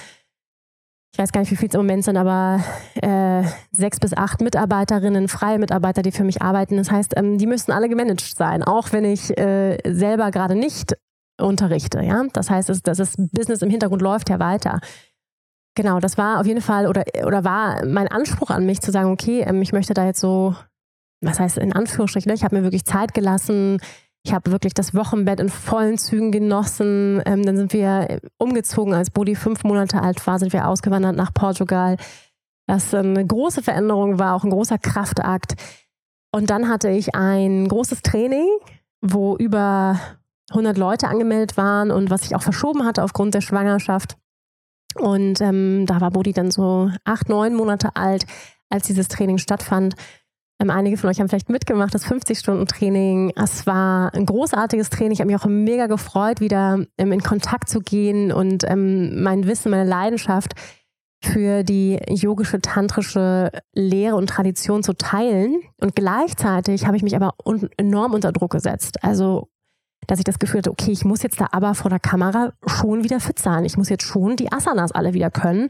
[1.13, 2.61] ich weiß gar nicht, wie viel es im Moment sind, aber
[2.95, 6.75] äh, sechs bis acht Mitarbeiterinnen, freie Mitarbeiter, die für mich arbeiten.
[6.75, 10.97] Das heißt, ähm, die müssten alle gemanagt sein, auch wenn ich äh, selber gerade nicht
[11.39, 12.01] unterrichte.
[12.01, 12.25] Ja?
[12.33, 14.81] Das heißt, das, das Business im Hintergrund läuft ja weiter.
[15.75, 19.09] Genau, das war auf jeden Fall oder, oder war mein Anspruch an mich zu sagen,
[19.09, 20.53] okay, ähm, ich möchte da jetzt so
[21.23, 22.35] was heißt in Anführungsstrichen, ne?
[22.35, 23.79] ich habe mir wirklich Zeit gelassen.
[24.25, 27.21] Ich habe wirklich das Wochenbett in vollen Zügen genossen.
[27.25, 31.33] Ähm, dann sind wir umgezogen, als Bodi fünf Monate alt war, sind wir ausgewandert nach
[31.33, 31.97] Portugal.
[32.67, 35.55] Das eine große Veränderung war, auch ein großer Kraftakt.
[36.31, 38.47] Und dann hatte ich ein großes Training,
[39.01, 39.99] wo über
[40.51, 44.17] 100 Leute angemeldet waren und was ich auch verschoben hatte aufgrund der Schwangerschaft.
[44.95, 48.25] Und ähm, da war Bodi dann so acht, neun Monate alt,
[48.69, 49.95] als dieses Training stattfand.
[50.59, 53.33] Ähm, einige von euch haben vielleicht mitgemacht, das 50-Stunden-Training.
[53.35, 55.13] Es war ein großartiges Training.
[55.13, 59.47] Ich habe mich auch mega gefreut, wieder ähm, in Kontakt zu gehen und ähm, mein
[59.47, 60.53] Wissen, meine Leidenschaft
[61.23, 65.61] für die yogische, tantrische Lehre und Tradition zu teilen.
[65.79, 67.35] Und gleichzeitig habe ich mich aber
[67.77, 69.03] enorm unter Druck gesetzt.
[69.03, 69.47] Also,
[70.07, 73.05] dass ich das Gefühl hatte, okay, ich muss jetzt da aber vor der Kamera schon
[73.05, 73.63] wieder fit sein.
[73.63, 75.69] Ich muss jetzt schon die Asanas alle wieder können.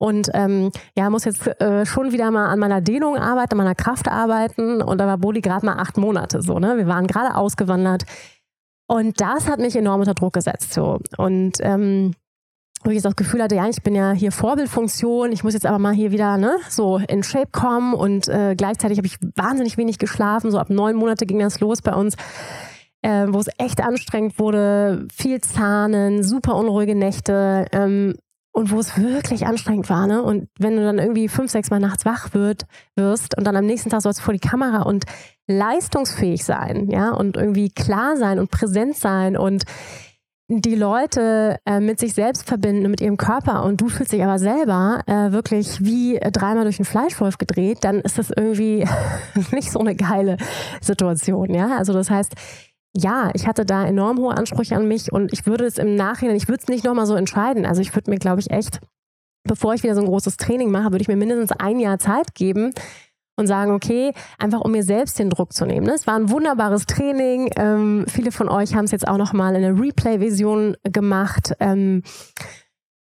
[0.00, 3.74] Und ähm, ja, muss jetzt äh, schon wieder mal an meiner Dehnung arbeiten, an meiner
[3.74, 4.80] Kraft arbeiten.
[4.80, 6.58] Und da war Boli gerade mal acht Monate so.
[6.58, 6.78] Ne?
[6.78, 8.04] Wir waren gerade ausgewandert.
[8.86, 10.72] Und das hat mich enorm unter Druck gesetzt.
[10.72, 11.00] So.
[11.18, 12.14] Und ähm,
[12.82, 15.78] wo ich das Gefühl hatte, ja, ich bin ja hier Vorbildfunktion, ich muss jetzt aber
[15.78, 19.98] mal hier wieder ne, so in Shape kommen und äh, gleichzeitig habe ich wahnsinnig wenig
[19.98, 22.14] geschlafen, so ab neun Monate ging das los bei uns,
[23.02, 28.14] äh, wo es echt anstrengend wurde, viel Zahnen, super unruhige Nächte, ähm,
[28.52, 30.22] und wo es wirklich anstrengend war, ne?
[30.22, 33.66] Und wenn du dann irgendwie fünf, sechs Mal nachts wach wird, wirst und dann am
[33.66, 35.04] nächsten Tag sollst du vor die Kamera und
[35.46, 39.64] leistungsfähig sein, ja, und irgendwie klar sein und präsent sein und
[40.52, 44.40] die Leute äh, mit sich selbst verbinden, mit ihrem Körper und du fühlst dich aber
[44.40, 48.84] selber äh, wirklich wie äh, dreimal durch den Fleischwolf gedreht, dann ist das irgendwie
[49.52, 50.38] nicht so eine geile
[50.80, 51.76] Situation, ja.
[51.76, 52.34] Also das heißt,
[52.96, 56.36] ja, ich hatte da enorm hohe Ansprüche an mich und ich würde es im Nachhinein,
[56.36, 57.64] ich würde es nicht nochmal so entscheiden.
[57.66, 58.80] Also ich würde mir, glaube ich, echt
[59.44, 62.34] bevor ich wieder so ein großes Training mache, würde ich mir mindestens ein Jahr Zeit
[62.34, 62.72] geben
[63.36, 65.86] und sagen, okay, einfach um mir selbst den Druck zu nehmen.
[65.86, 65.94] Ne?
[65.94, 67.50] Es war ein wunderbares Training.
[67.56, 71.54] Ähm, viele von euch haben es jetzt auch noch mal in der Replay-Vision gemacht.
[71.58, 72.02] Ähm,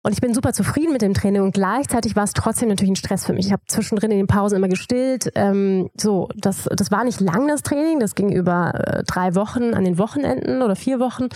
[0.03, 2.97] und ich bin super zufrieden mit dem Training und gleichzeitig war es trotzdem natürlich ein
[2.97, 3.47] Stress für mich.
[3.47, 5.31] Ich habe zwischendrin in den Pausen immer gestillt.
[5.35, 8.01] Ähm, so, das, das war nicht lang, das Training.
[8.01, 11.29] Das ging über äh, drei Wochen an den Wochenenden oder vier Wochen.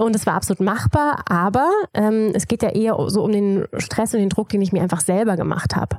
[0.00, 4.14] Und es war absolut machbar, aber ähm, es geht ja eher so um den Stress
[4.14, 5.98] und den Druck, den ich mir einfach selber gemacht habe.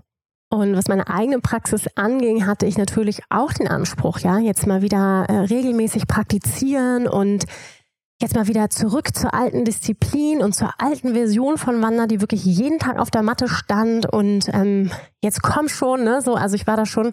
[0.52, 4.82] Und was meine eigene Praxis anging, hatte ich natürlich auch den Anspruch, ja, jetzt mal
[4.82, 7.46] wieder äh, regelmäßig praktizieren und
[8.22, 12.44] jetzt mal wieder zurück zur alten Disziplin und zur alten Version von Wanda, die wirklich
[12.44, 16.68] jeden Tag auf der Matte stand und ähm, jetzt komm schon, ne, so, also ich
[16.68, 17.12] war da schon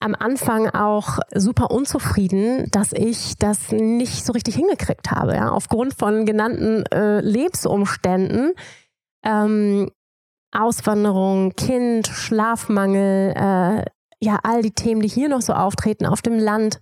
[0.00, 5.94] am Anfang auch super unzufrieden, dass ich das nicht so richtig hingekriegt habe, ja, aufgrund
[5.94, 8.52] von genannten äh, Lebensumständen.
[9.24, 9.90] Ähm,
[10.52, 13.84] Auswanderung, Kind, Schlafmangel, äh,
[14.20, 16.80] ja, all die Themen, die hier noch so auftreten auf dem Land.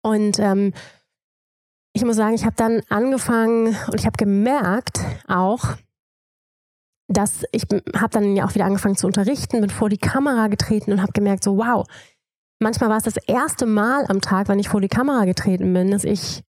[0.00, 0.72] Und ähm,
[1.94, 5.76] ich muss sagen, ich habe dann angefangen und ich habe gemerkt auch,
[7.08, 10.92] dass ich habe dann ja auch wieder angefangen zu unterrichten, bin vor die Kamera getreten
[10.92, 11.86] und habe gemerkt, so wow,
[12.60, 15.90] manchmal war es das erste Mal am Tag, wenn ich vor die Kamera getreten bin,
[15.90, 16.42] dass ich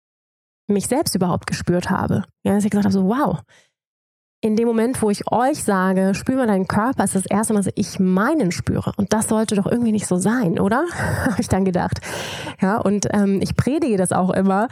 [0.67, 2.23] mich selbst überhaupt gespürt habe.
[2.43, 3.41] Ja, dass ich gesagt habe, so wow,
[4.43, 7.63] in dem Moment, wo ich euch sage, spür mal deinen Körper, ist das erste Mal,
[7.63, 8.91] dass ich meinen spüre.
[8.97, 10.85] Und das sollte doch irgendwie nicht so sein, oder?
[11.25, 12.01] Habe ich dann gedacht.
[12.61, 14.67] Ja, und ähm, ich predige das auch immer.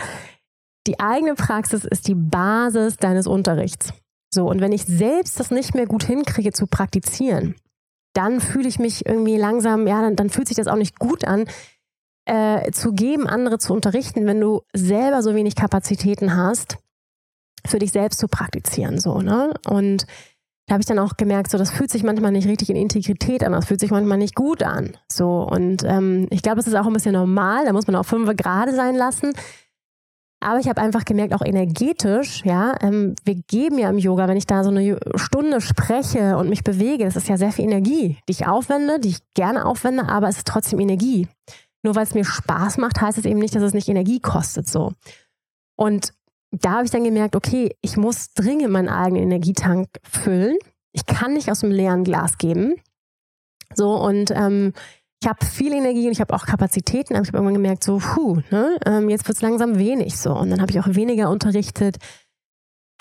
[0.88, 3.94] Die eigene Praxis ist die Basis deines Unterrichts.
[4.34, 7.56] So, und wenn ich selbst das nicht mehr gut hinkriege zu praktizieren,
[8.14, 11.26] dann fühle ich mich irgendwie langsam, ja, dann, dann fühlt sich das auch nicht gut
[11.26, 11.46] an,
[12.26, 16.78] äh, zu geben, andere zu unterrichten, wenn du selber so wenig Kapazitäten hast
[17.66, 19.00] für dich selbst zu praktizieren.
[19.00, 19.54] So, ne?
[19.68, 20.06] Und
[20.68, 23.44] da habe ich dann auch gemerkt, so das fühlt sich manchmal nicht richtig in Integrität
[23.44, 24.98] an, das fühlt sich manchmal nicht gut an.
[25.12, 28.06] So, und ähm, ich glaube, das ist auch ein bisschen normal, da muss man auch
[28.06, 29.34] fünf gerade sein lassen.
[30.44, 34.38] Aber ich habe einfach gemerkt, auch energetisch, ja, ähm, wir geben ja im Yoga, wenn
[34.38, 38.18] ich da so eine Stunde spreche und mich bewege, das ist ja sehr viel Energie,
[38.28, 41.28] die ich aufwende, die ich gerne aufwende, aber es ist trotzdem Energie.
[41.84, 44.68] Nur weil es mir Spaß macht, heißt es eben nicht, dass es nicht Energie kostet,
[44.68, 44.94] so.
[45.76, 46.12] Und
[46.52, 50.58] da habe ich dann gemerkt, okay, ich muss dringend meinen eigenen Energietank füllen.
[50.92, 52.76] Ich kann nicht aus dem leeren Glas geben.
[53.76, 54.74] So, und ähm,
[55.22, 58.00] ich habe viel Energie und ich habe auch Kapazitäten, aber ich habe irgendwann gemerkt, so,
[58.00, 60.34] puh, ne, ähm, jetzt wird es langsam wenig so.
[60.34, 61.98] Und dann habe ich auch weniger unterrichtet,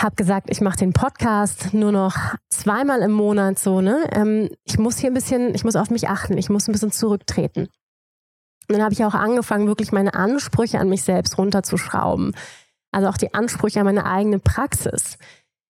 [0.00, 2.16] habe gesagt, ich mache den Podcast nur noch
[2.48, 4.08] zweimal im Monat so, ne?
[4.12, 6.92] Ähm, ich muss hier ein bisschen, ich muss auf mich achten, ich muss ein bisschen
[6.92, 7.68] zurücktreten.
[8.68, 12.34] Und dann habe ich auch angefangen, wirklich meine Ansprüche an mich selbst runterzuschrauben
[12.92, 15.18] also auch die Ansprüche an meine eigene Praxis,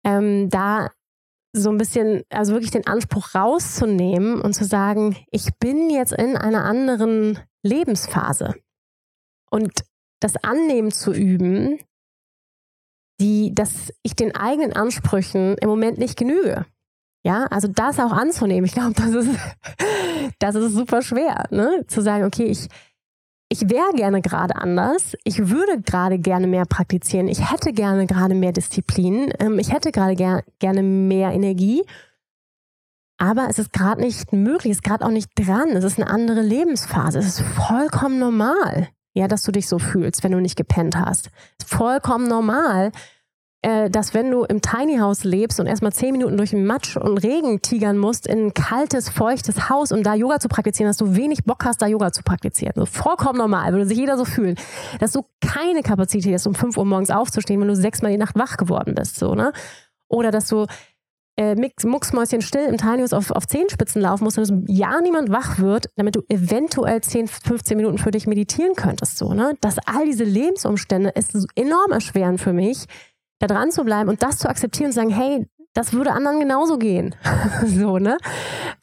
[0.04, 0.90] ähm, da
[1.54, 6.36] so ein bisschen, also wirklich den Anspruch rauszunehmen und zu sagen, ich bin jetzt in
[6.36, 8.56] einer anderen Lebensphase.
[9.50, 9.72] Und
[10.20, 11.80] das Annehmen zu üben,
[13.20, 16.66] die, dass ich den eigenen Ansprüchen im Moment nicht genüge.
[17.26, 18.66] Ja, also das auch anzunehmen.
[18.66, 19.30] Ich glaube, das ist,
[20.40, 21.86] das ist super schwer, ne?
[21.88, 22.68] Zu sagen, okay, ich,
[23.54, 28.34] ich wäre gerne gerade anders, ich würde gerade gerne mehr praktizieren, ich hätte gerne gerade
[28.34, 31.84] mehr Disziplin, ähm, ich hätte gerade ger gerne mehr Energie,
[33.20, 36.10] aber es ist gerade nicht möglich, es ist gerade auch nicht dran, es ist eine
[36.10, 40.56] andere Lebensphase, es ist vollkommen normal, ja, dass du dich so fühlst, wenn du nicht
[40.56, 41.28] gepennt hast.
[41.60, 42.92] Es ist vollkommen normal,
[43.64, 47.62] dass wenn du im Tiny House lebst und erstmal zehn Minuten durch Matsch und Regen
[47.62, 51.46] tigern musst in ein kaltes, feuchtes Haus, um da Yoga zu praktizieren, dass du wenig
[51.46, 52.74] Bock hast, da Yoga zu praktizieren.
[52.76, 54.58] So vollkommen normal, würde sich jeder so fühlen.
[55.00, 58.38] Dass du keine Kapazität hast, um fünf Uhr morgens aufzustehen, wenn du sechsmal die Nacht
[58.38, 59.54] wach geworden bist, so, ne?
[60.10, 60.66] Oder dass du
[61.38, 65.60] äh, mucksmäuschen still im Tiny House auf, auf Zehenspitzen laufen musst, dass ja niemand wach
[65.60, 69.56] wird, damit du eventuell 10, 15 Minuten für dich meditieren könntest, so, ne?
[69.62, 72.88] Dass all diese Lebensumstände es enorm erschweren für mich,
[73.44, 76.40] da dran zu bleiben und das zu akzeptieren und zu sagen, hey, das würde anderen
[76.40, 77.16] genauso gehen.
[77.66, 78.18] so, ne?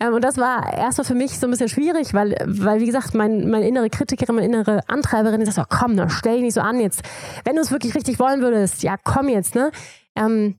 [0.01, 3.15] Ähm, und das war erstmal für mich so ein bisschen schwierig, weil, weil wie gesagt,
[3.15, 6.61] mein, meine innere Kritikerin, meine innere Antreiberin sagt so, komm, ne, stell dich nicht so
[6.61, 7.03] an jetzt.
[7.45, 9.71] Wenn du es wirklich richtig wollen würdest, ja, komm jetzt, ne?
[10.17, 10.57] Ähm,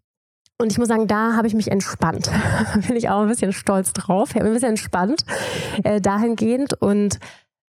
[0.58, 2.32] und ich muss sagen, da habe ich mich entspannt.
[2.88, 4.30] Bin ich auch ein bisschen stolz drauf.
[4.30, 5.26] Ich habe mich ein bisschen entspannt
[5.84, 7.20] äh, dahingehend und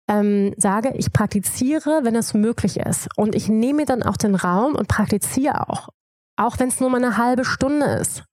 [0.09, 3.07] ähm, sage, ich praktiziere, wenn es möglich ist.
[3.15, 5.89] Und ich nehme mir dann auch den Raum und praktiziere auch.
[6.35, 8.23] Auch wenn es nur mal eine halbe Stunde ist.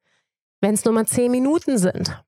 [0.61, 2.23] Wenn es nur mal zehn Minuten sind.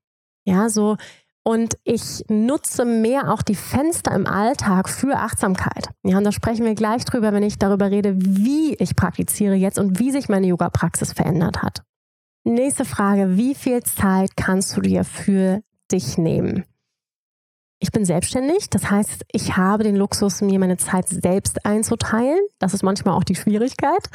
[0.45, 0.97] Ja, so.
[1.43, 5.89] Und ich nutze mehr auch die Fenster im Alltag für Achtsamkeit.
[6.03, 9.79] Ja, und da sprechen wir gleich drüber, wenn ich darüber rede, wie ich praktiziere jetzt
[9.79, 11.81] und wie sich meine Yoga-Praxis verändert hat.
[12.43, 15.61] nächste Frage, wie viel Zeit kannst du dir für
[15.91, 16.65] dich nehmen?
[17.79, 22.39] Ich bin selbstständig, das heißt, ich habe den Luxus, mir meine Zeit selbst einzuteilen.
[22.59, 24.07] Das ist manchmal auch die Schwierigkeit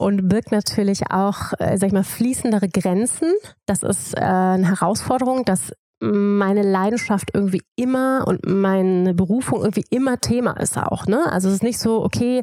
[0.00, 3.32] und birgt natürlich auch, äh, sag ich mal, fließendere Grenzen.
[3.66, 10.18] Das ist äh, eine Herausforderung, dass meine Leidenschaft irgendwie immer und meine Berufung irgendwie immer
[10.18, 11.06] Thema ist auch.
[11.06, 11.30] Ne?
[11.30, 12.42] Also es ist nicht so, okay,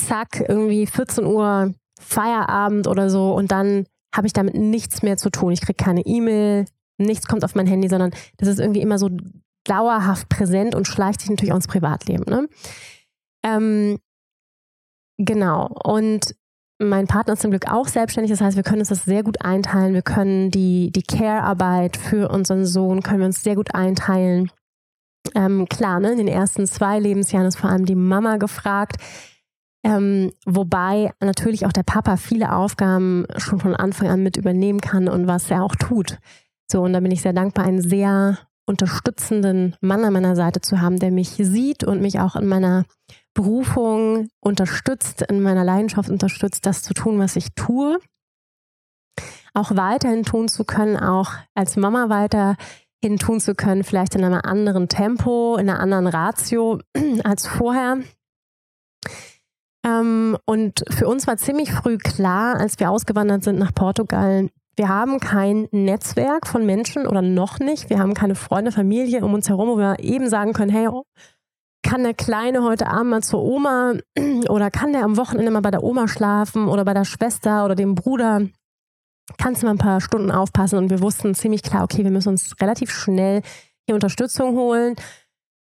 [0.00, 3.84] zack, irgendwie 14 Uhr Feierabend oder so und dann
[4.16, 5.52] habe ich damit nichts mehr zu tun.
[5.52, 6.64] Ich kriege keine E-Mail,
[6.96, 9.10] nichts kommt auf mein Handy, sondern das ist irgendwie immer so
[9.64, 12.24] dauerhaft präsent und schleicht sich natürlich auch ins Privatleben.
[12.26, 12.48] Ne?
[13.44, 13.98] Ähm,
[15.18, 15.68] genau.
[15.84, 16.34] Und
[16.80, 19.42] mein Partner ist zum Glück auch selbstständig, das heißt, wir können uns das sehr gut
[19.42, 19.92] einteilen.
[19.92, 24.50] Wir können die, die Care-Arbeit für unseren Sohn können wir uns sehr gut einteilen.
[25.34, 28.96] Ähm, klar, ne, in den ersten zwei Lebensjahren ist vor allem die Mama gefragt.
[29.84, 35.08] Ähm, wobei natürlich auch der Papa viele Aufgaben schon von Anfang an mit übernehmen kann
[35.08, 36.18] und was er auch tut.
[36.70, 40.80] So, und da bin ich sehr dankbar, einen sehr unterstützenden Mann an meiner Seite zu
[40.80, 42.84] haben, der mich sieht und mich auch in meiner
[43.34, 47.98] Berufung unterstützt, in meiner Leidenschaft unterstützt, das zu tun, was ich tue.
[49.54, 54.40] Auch weiterhin tun zu können, auch als Mama weiterhin tun zu können, vielleicht in einem
[54.42, 56.80] anderen Tempo, in einer anderen Ratio
[57.24, 57.98] als vorher.
[59.84, 64.88] Ähm, und für uns war ziemlich früh klar, als wir ausgewandert sind nach Portugal, wir
[64.88, 67.90] haben kein Netzwerk von Menschen oder noch nicht.
[67.90, 70.88] Wir haben keine Freunde, Familie um uns herum, wo wir eben sagen können, hey,
[71.82, 73.94] kann der Kleine heute Abend mal zur Oma
[74.48, 77.74] oder kann der am Wochenende mal bei der Oma schlafen oder bei der Schwester oder
[77.74, 78.42] dem Bruder?
[79.38, 80.78] Kannst du mal ein paar Stunden aufpassen?
[80.78, 83.42] Und wir wussten ziemlich klar, okay, wir müssen uns relativ schnell
[83.86, 84.96] hier Unterstützung holen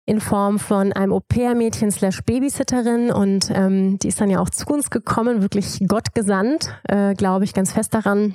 [0.05, 4.66] in Form von einem Au-pair-Mädchen slash Babysitterin und ähm, die ist dann ja auch zu
[4.66, 8.34] uns gekommen, wirklich Gott gesandt, äh, glaube ich ganz fest daran.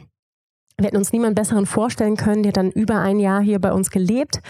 [0.78, 2.44] Wir hätten uns niemand besseren vorstellen können.
[2.44, 4.42] Die hat dann über ein Jahr hier bei uns gelebt.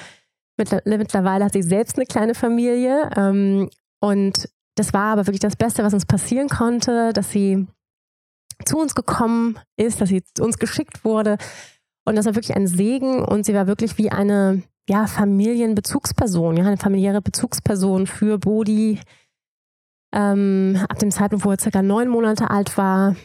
[0.57, 5.83] Mittlerweile hat sie selbst eine kleine Familie ähm, und das war aber wirklich das Beste,
[5.83, 7.67] was uns passieren konnte, dass sie
[8.65, 11.37] zu uns gekommen ist, dass sie zu uns geschickt wurde
[12.07, 16.65] und das war wirklich ein Segen und sie war wirklich wie eine ja, Familienbezugsperson, ja,
[16.65, 18.99] eine familiäre Bezugsperson für Bodhi.
[20.13, 23.17] Ähm, ab dem Zeitpunkt, wo er circa neun Monate alt war.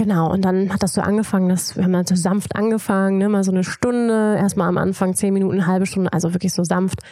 [0.00, 3.28] Genau, und dann hat das so angefangen, dass wir haben dann so sanft angefangen, ne,
[3.28, 7.02] mal so eine Stunde, erstmal am Anfang zehn Minuten, halbe Stunde, also wirklich so sanft.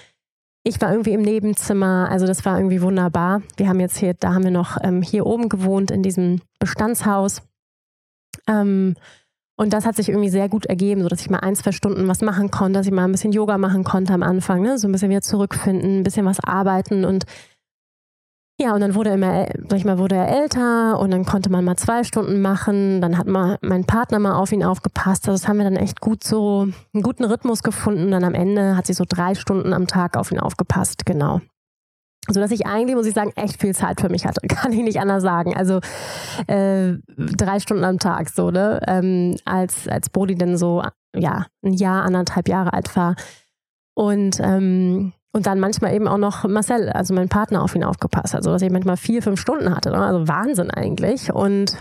[0.65, 3.43] Ich war irgendwie im Nebenzimmer, also das war irgendwie wunderbar.
[3.59, 7.43] Wir haben jetzt hier, da haben wir noch ähm, hier oben gewohnt in diesem Bestandshaus.
[8.47, 8.95] Ähm,
[9.59, 12.09] und das hat sich irgendwie sehr gut ergeben, so dass ich mal ein, zwei Stunden
[12.09, 14.79] was machen konnte, dass ich mal ein bisschen Yoga machen konnte am Anfang, ne?
[14.79, 17.27] so ein bisschen wieder zurückfinden, ein bisschen was arbeiten und
[18.61, 21.49] ja, und dann wurde er immer, sag ich mal, wurde er älter und dann konnte
[21.49, 23.01] man mal zwei Stunden machen.
[23.01, 25.29] Dann hat mal mein Partner mal auf ihn aufgepasst.
[25.29, 28.11] Also das haben wir dann echt gut so einen guten Rhythmus gefunden.
[28.11, 31.41] Dann am Ende hat sie so drei Stunden am Tag auf ihn aufgepasst, genau
[32.31, 34.47] so dass ich eigentlich, muss ich sagen, echt viel Zeit für mich hatte.
[34.49, 35.57] Kann ich nicht anders sagen.
[35.57, 35.81] Also
[36.47, 38.81] äh, drei Stunden am Tag so, ne?
[38.87, 40.83] Ähm, als, als Brody dann so,
[41.17, 43.17] ja, ein Jahr, anderthalb Jahre alt war.
[43.95, 48.35] Und, ähm, und dann manchmal eben auch noch Marcel, also mein Partner, auf ihn aufgepasst
[48.35, 48.47] hat.
[48.47, 49.91] Dass ich manchmal vier, fünf Stunden hatte.
[49.91, 49.99] Ne?
[49.99, 51.33] Also Wahnsinn eigentlich.
[51.33, 51.77] Und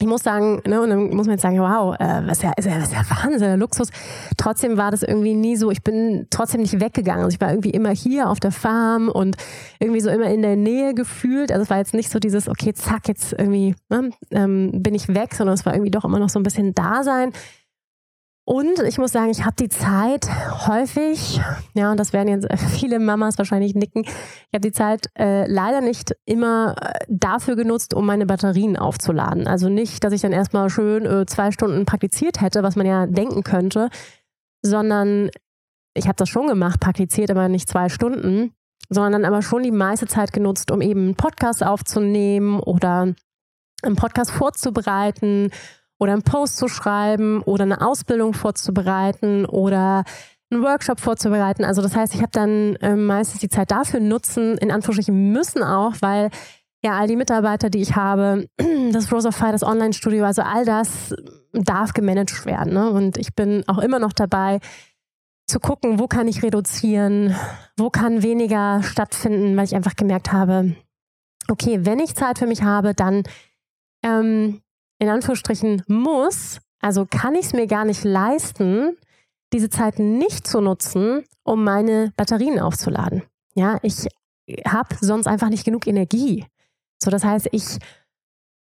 [0.00, 2.66] ich muss sagen, ne, und dann muss man jetzt sagen, wow, äh, was ja, ist
[2.66, 3.90] ja, was ja Wahnsinn, Luxus.
[4.36, 7.24] Trotzdem war das irgendwie nie so, ich bin trotzdem nicht weggegangen.
[7.24, 9.36] Also ich war irgendwie immer hier auf der Farm und
[9.80, 11.50] irgendwie so immer in der Nähe gefühlt.
[11.50, 15.08] Also es war jetzt nicht so dieses, okay, zack, jetzt irgendwie ne, ähm, bin ich
[15.08, 17.32] weg, sondern es war irgendwie doch immer noch so ein bisschen Dasein.
[18.48, 20.26] Und ich muss sagen, ich habe die Zeit
[20.66, 21.38] häufig,
[21.74, 25.82] ja, und das werden jetzt viele Mamas wahrscheinlich nicken, ich habe die Zeit äh, leider
[25.82, 29.46] nicht immer äh, dafür genutzt, um meine Batterien aufzuladen.
[29.46, 33.06] Also nicht, dass ich dann erstmal schön äh, zwei Stunden praktiziert hätte, was man ja
[33.06, 33.90] denken könnte,
[34.62, 35.28] sondern
[35.92, 38.54] ich habe das schon gemacht, praktiziert, aber nicht zwei Stunden,
[38.88, 43.12] sondern dann aber schon die meiste Zeit genutzt, um eben einen Podcast aufzunehmen oder
[43.82, 45.50] einen Podcast vorzubereiten
[45.98, 50.04] oder einen Post zu schreiben oder eine Ausbildung vorzubereiten oder
[50.50, 51.64] einen Workshop vorzubereiten.
[51.64, 55.62] Also das heißt, ich habe dann äh, meistens die Zeit dafür nutzen, in Anführungsstrichen müssen
[55.62, 56.30] auch, weil
[56.82, 58.48] ja all die Mitarbeiter, die ich habe,
[58.92, 61.14] das Rose of Fire, das Online-Studio, also all das
[61.52, 62.72] darf gemanagt werden.
[62.72, 62.90] Ne?
[62.90, 64.60] Und ich bin auch immer noch dabei,
[65.46, 67.34] zu gucken, wo kann ich reduzieren,
[67.76, 70.76] wo kann weniger stattfinden, weil ich einfach gemerkt habe,
[71.50, 73.22] okay, wenn ich Zeit für mich habe, dann
[74.04, 74.60] ähm,
[74.98, 78.96] in Anführungsstrichen muss, also kann ich es mir gar nicht leisten,
[79.52, 83.22] diese Zeit nicht zu nutzen, um meine Batterien aufzuladen.
[83.54, 84.06] Ja, ich
[84.66, 86.44] habe sonst einfach nicht genug Energie.
[87.02, 87.78] So, das heißt, ich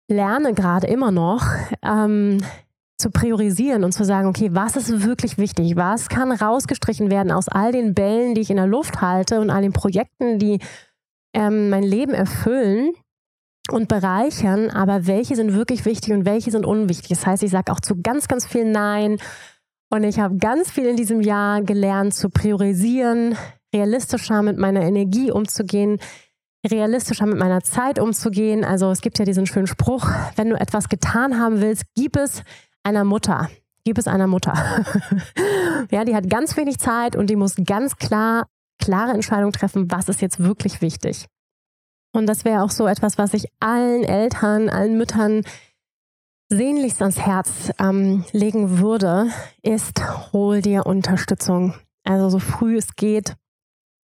[0.10, 1.46] lerne gerade immer noch
[1.82, 2.44] ähm,
[2.98, 5.76] zu priorisieren und zu sagen, okay, was ist wirklich wichtig?
[5.76, 9.50] Was kann rausgestrichen werden aus all den Bällen, die ich in der Luft halte und
[9.50, 10.60] all den Projekten, die
[11.34, 12.94] ähm, mein Leben erfüllen
[13.74, 17.10] und bereichern, aber welche sind wirklich wichtig und welche sind unwichtig?
[17.10, 19.18] Das heißt, ich sage auch zu ganz, ganz viel Nein
[19.90, 23.36] und ich habe ganz viel in diesem Jahr gelernt zu priorisieren,
[23.74, 26.00] realistischer mit meiner Energie umzugehen,
[26.66, 28.64] realistischer mit meiner Zeit umzugehen.
[28.64, 32.44] Also es gibt ja diesen schönen Spruch, wenn du etwas getan haben willst, gib es
[32.84, 33.50] einer Mutter.
[33.86, 34.54] Gib es einer Mutter.
[35.92, 38.48] ja, die hat ganz wenig Zeit und die muss ganz klar,
[38.80, 41.28] klare Entscheidungen treffen, was ist jetzt wirklich wichtig.
[42.14, 45.44] Und das wäre auch so etwas, was ich allen Eltern, allen Müttern
[46.50, 49.30] sehnlichst ans Herz ähm, legen würde,
[49.64, 51.74] ist, hol dir Unterstützung.
[52.04, 53.36] Also so früh es geht,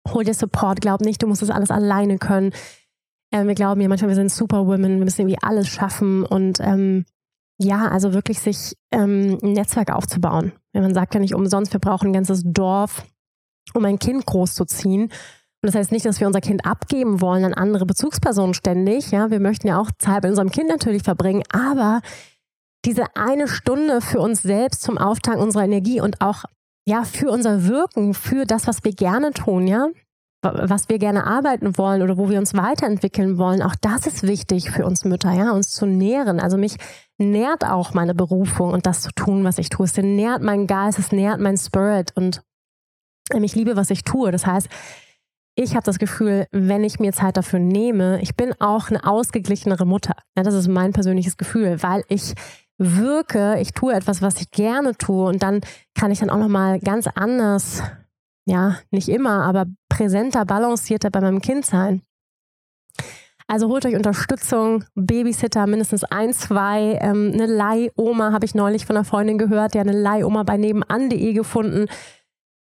[0.08, 0.80] hol dir Support.
[0.80, 2.52] Glaub nicht, du musst das alles alleine können.
[3.32, 7.04] Ähm, wir glauben ja manchmal, wir sind Superwomen, wir müssen irgendwie alles schaffen und ähm,
[7.58, 10.52] ja, also wirklich sich ähm, ein Netzwerk aufzubauen.
[10.72, 13.04] Man sagt ja nicht umsonst, wir brauchen ein ganzes Dorf,
[13.74, 15.10] um ein Kind großzuziehen.
[15.66, 19.10] Das heißt nicht, dass wir unser Kind abgeben wollen an andere Bezugspersonen ständig.
[19.10, 22.00] Ja, wir möchten ja auch Zeit mit unserem Kind natürlich verbringen, aber
[22.84, 26.44] diese eine Stunde für uns selbst zum Auftanken unserer Energie und auch
[26.86, 29.88] ja für unser Wirken, für das, was wir gerne tun, ja,
[30.42, 34.70] was wir gerne arbeiten wollen oder wo wir uns weiterentwickeln wollen, auch das ist wichtig
[34.70, 36.38] für uns Mütter, ja, uns zu nähren.
[36.38, 36.76] Also mich
[37.18, 39.86] nährt auch meine Berufung und das zu tun, was ich tue.
[39.86, 42.42] Es nährt meinen Geist, es nährt meinen Spirit und
[43.34, 44.30] ich liebe, was ich tue.
[44.30, 44.68] Das heißt,
[45.56, 49.86] ich habe das Gefühl, wenn ich mir Zeit dafür nehme, ich bin auch eine ausgeglichenere
[49.86, 50.14] Mutter.
[50.36, 52.34] Ja, das ist mein persönliches Gefühl, weil ich
[52.78, 55.62] wirke, ich tue etwas, was ich gerne tue und dann
[55.94, 57.82] kann ich dann auch noch mal ganz anders,
[58.44, 62.02] ja, nicht immer, aber präsenter, balancierter bei meinem Kind sein.
[63.48, 66.98] Also holt euch Unterstützung, Babysitter, mindestens ein, zwei.
[67.00, 71.32] Ähm, eine Leihoma habe ich neulich von einer Freundin gehört, die eine Leihoma bei nebenan.de
[71.32, 71.86] gefunden.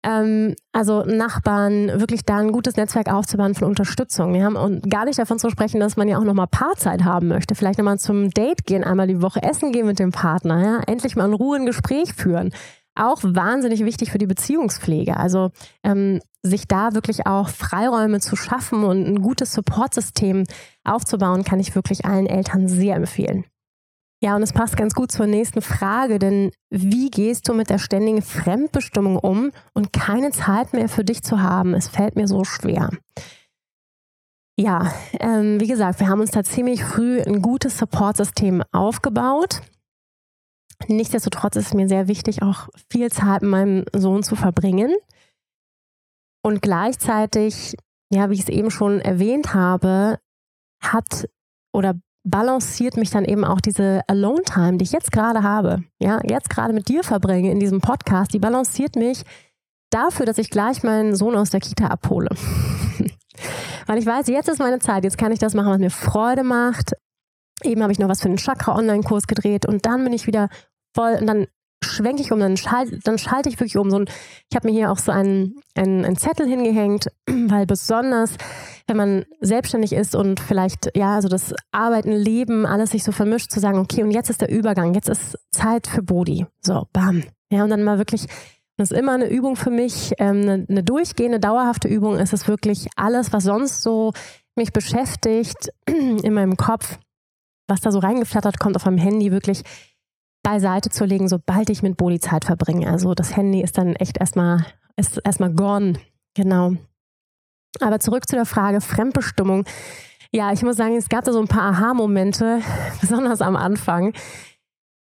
[0.02, 4.32] Ähm, also Nachbarn, wirklich da ein gutes Netzwerk aufzubauen von Unterstützung.
[4.32, 7.28] Wir haben und gar nicht davon zu sprechen, dass man ja auch nochmal Paarzeit haben
[7.28, 7.54] möchte.
[7.54, 10.80] Vielleicht nochmal zum Date gehen, einmal die Woche essen gehen mit dem Partner, ja?
[10.86, 12.50] endlich mal in Ruhe ein Gespräch führen.
[12.94, 15.16] Auch wahnsinnig wichtig für die Beziehungspflege.
[15.16, 15.50] Also
[15.84, 20.44] ähm, sich da wirklich auch Freiräume zu schaffen und ein gutes Supportsystem
[20.84, 23.44] aufzubauen, kann ich wirklich allen Eltern sehr empfehlen.
[24.22, 27.78] Ja, und es passt ganz gut zur nächsten Frage, denn wie gehst du mit der
[27.78, 31.72] ständigen Fremdbestimmung um und keine Zeit mehr für dich zu haben?
[31.72, 32.90] Es fällt mir so schwer.
[34.58, 39.62] Ja, ähm, wie gesagt, wir haben uns da ziemlich früh ein gutes Supportsystem aufgebaut.
[40.86, 44.94] Nichtsdestotrotz ist es mir sehr wichtig, auch viel Zeit mit meinem Sohn zu verbringen.
[46.42, 47.74] Und gleichzeitig,
[48.12, 50.18] ja, wie ich es eben schon erwähnt habe,
[50.82, 51.26] hat
[51.72, 56.50] oder balanciert mich dann eben auch diese Alone-Time, die ich jetzt gerade habe, ja, jetzt
[56.50, 59.24] gerade mit dir verbringe in diesem Podcast, die balanciert mich
[59.90, 62.28] dafür, dass ich gleich meinen Sohn aus der Kita abhole.
[63.86, 66.44] Weil ich weiß, jetzt ist meine Zeit, jetzt kann ich das machen, was mir Freude
[66.44, 66.92] macht.
[67.62, 70.48] Eben habe ich noch was für einen Chakra-Online-Kurs gedreht und dann bin ich wieder
[70.94, 71.46] voll und dann
[71.82, 73.90] schwenke ich um, dann, schalt, dann schalte ich wirklich um.
[73.90, 74.04] So ein,
[74.50, 78.34] ich habe mir hier auch so einen, einen, einen Zettel hingehängt, weil besonders,
[78.90, 83.52] wenn man selbstständig ist und vielleicht, ja, also das Arbeiten, Leben, alles sich so vermischt,
[83.52, 86.44] zu sagen, okay, und jetzt ist der Übergang, jetzt ist Zeit für Body.
[86.60, 87.22] So, bam.
[87.52, 88.26] Ja, und dann mal wirklich,
[88.76, 92.48] das ist immer eine Übung für mich, ähm, eine, eine durchgehende, dauerhafte Übung ist es
[92.48, 94.12] wirklich alles, was sonst so
[94.56, 96.98] mich beschäftigt in meinem Kopf,
[97.68, 99.62] was da so reingeflattert kommt auf meinem Handy, wirklich
[100.42, 102.90] beiseite zu legen, sobald ich mit Bodi Zeit verbringe.
[102.90, 104.66] Also das Handy ist dann echt erstmal,
[104.96, 105.94] ist erstmal gone.
[106.34, 106.74] Genau.
[107.78, 109.64] Aber zurück zu der Frage Fremdbestimmung.
[110.32, 112.60] Ja, ich muss sagen, es gab da so ein paar Aha-Momente,
[113.00, 114.12] besonders am Anfang.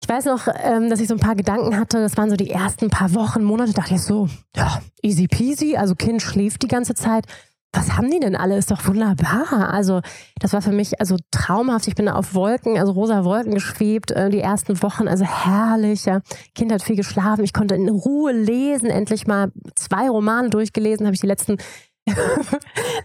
[0.02, 1.98] Ich weiß noch, ähm, dass ich so ein paar Gedanken hatte.
[1.98, 3.72] Das waren so die ersten paar Wochen, Monate.
[3.72, 5.76] Da dachte ich so, ja, easy peasy.
[5.76, 7.26] Also Kind schläft die ganze Zeit
[7.74, 8.56] was haben die denn alle?
[8.56, 9.70] Ist doch wunderbar.
[9.72, 10.00] Also,
[10.38, 11.88] das war für mich also traumhaft.
[11.88, 16.04] Ich bin auf Wolken, also rosa Wolken geschwebt, äh, die ersten Wochen, also herrlich.
[16.04, 16.20] Ja.
[16.54, 17.44] Kind hat viel geschlafen.
[17.44, 21.58] Ich konnte in Ruhe lesen, endlich mal zwei Romane durchgelesen, habe ich die letzten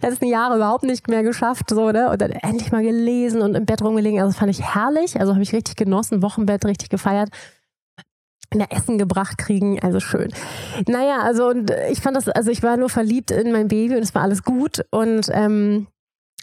[0.02, 2.10] letzten Jahre überhaupt nicht mehr geschafft, so, ne?
[2.10, 4.20] Und dann endlich mal gelesen und im Bett rumgelegen.
[4.20, 5.20] Also, das fand ich herrlich.
[5.20, 7.30] Also, habe ich richtig genossen, Wochenbett richtig gefeiert
[8.56, 10.34] mehr Essen gebracht kriegen, also schön.
[10.88, 14.02] Naja, also und ich fand das, also ich war nur verliebt in mein Baby und
[14.02, 15.88] es war alles gut und ähm,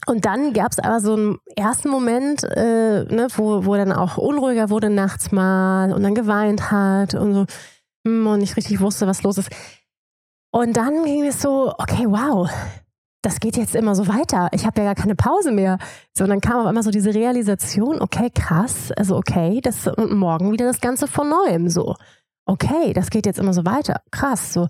[0.07, 4.19] und dann gab es aber so einen ersten Moment, äh, ne, wo, wo dann auch
[4.19, 7.47] unruhiger wurde nachts mal und dann geweint hat und so
[8.07, 9.51] hm, und nicht richtig wusste, was los ist.
[10.57, 12.49] Und dann ging es so, okay, wow,
[13.21, 14.49] das geht jetzt immer so weiter.
[14.53, 15.77] Ich habe ja gar keine Pause mehr.
[16.17, 20.15] So, und dann kam auf einmal so diese Realisation, okay, krass, also okay, das und
[20.15, 21.95] morgen wieder das Ganze von neuem so.
[22.47, 24.01] Okay, das geht jetzt immer so weiter.
[24.11, 24.67] Krass, so.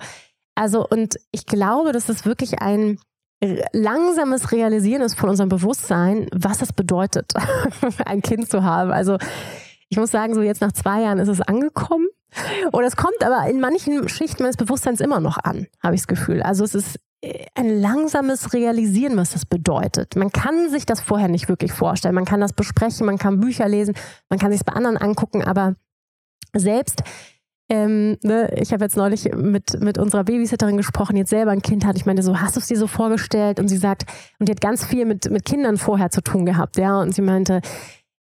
[0.56, 2.98] Also, und ich glaube, dass es wirklich ein
[3.72, 7.32] langsames Realisieren ist von unserem Bewusstsein, was es bedeutet,
[8.04, 8.90] ein Kind zu haben.
[8.90, 9.18] Also,
[9.88, 12.08] ich muss sagen, so jetzt nach zwei Jahren ist es angekommen.
[12.72, 16.08] Und es kommt aber in manchen Schichten meines Bewusstseins immer noch an, habe ich das
[16.08, 16.42] Gefühl.
[16.42, 16.98] Also es ist
[17.54, 20.16] ein langsames Realisieren, was das bedeutet.
[20.16, 22.14] Man kann sich das vorher nicht wirklich vorstellen.
[22.14, 23.94] Man kann das besprechen, man kann Bücher lesen,
[24.28, 25.74] man kann sich bei anderen angucken, aber
[26.54, 27.02] selbst
[27.68, 31.62] ähm, ne, ich habe jetzt neulich mit, mit unserer Babysitterin gesprochen, die jetzt selber ein
[31.62, 31.96] Kind hat.
[31.96, 33.58] Ich meine, so, hast du es dir so vorgestellt?
[33.58, 34.04] Und sie sagt,
[34.38, 37.00] und die hat ganz viel mit, mit Kindern vorher zu tun gehabt, ja.
[37.00, 37.60] Und sie meinte,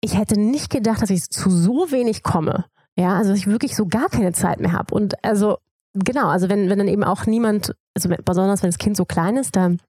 [0.01, 2.65] ich hätte nicht gedacht, dass ich zu so wenig komme.
[2.97, 4.93] Ja, also ich wirklich so gar keine Zeit mehr habe.
[4.93, 5.57] Und also
[5.93, 9.37] genau, also wenn, wenn dann eben auch niemand, also besonders wenn das Kind so klein
[9.37, 9.79] ist, dann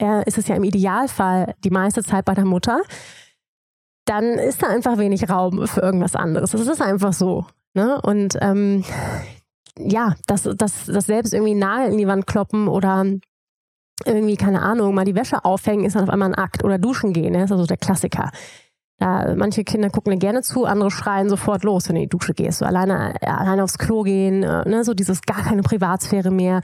[0.00, 2.82] äh, ist es ja im Idealfall die meiste Zeit bei der Mutter,
[4.06, 6.50] dann ist da einfach wenig Raum für irgendwas anderes.
[6.50, 7.46] Das ist einfach so.
[7.74, 8.00] Ne?
[8.02, 8.84] Und ähm,
[9.78, 13.04] ja, das, das, das selbst irgendwie Nagel in die Wand kloppen oder
[14.04, 16.64] irgendwie, keine Ahnung, mal die Wäsche aufhängen, ist dann auf einmal ein Akt.
[16.64, 17.44] Oder duschen gehen, ne?
[17.44, 18.30] ist also der Klassiker.
[18.98, 22.16] Da, manche Kinder gucken dir gerne zu, andere schreien sofort los, wenn du in die
[22.16, 22.58] Dusche gehst.
[22.58, 24.84] So alleine, äh, alleine aufs Klo gehen, äh, ne?
[24.84, 26.60] so dieses gar keine Privatsphäre mehr.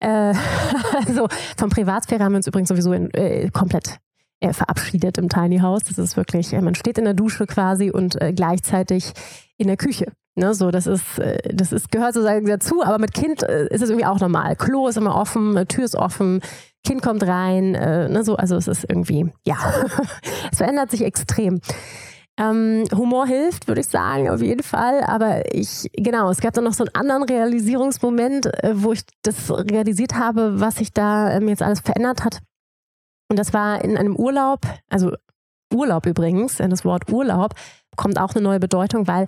[0.00, 0.34] Äh,
[1.06, 3.98] also von Privatsphäre haben wir uns übrigens sowieso in, äh, komplett
[4.40, 5.84] äh, verabschiedet im Tiny House.
[5.84, 9.12] Das ist wirklich, äh, man steht in der Dusche quasi und gleichzeitig
[9.56, 10.12] in der Küche.
[10.34, 11.04] Ne, so, das ist,
[11.44, 14.56] das ist, gehört sozusagen dazu, aber mit Kind ist es irgendwie auch normal.
[14.56, 16.40] Klo ist immer offen, Tür ist offen,
[16.84, 19.56] Kind kommt rein, äh, ne, so, also es ist irgendwie, ja,
[20.50, 21.60] es verändert sich extrem.
[22.38, 25.02] Ähm, Humor hilft, würde ich sagen, auf jeden Fall.
[25.04, 29.50] Aber ich, genau, es gab dann noch so einen anderen Realisierungsmoment, äh, wo ich das
[29.50, 32.40] realisiert habe, was sich da ähm, jetzt alles verändert hat.
[33.28, 35.12] Und das war in einem Urlaub, also
[35.72, 37.54] Urlaub übrigens, das Wort Urlaub
[37.96, 39.26] kommt auch eine neue Bedeutung, weil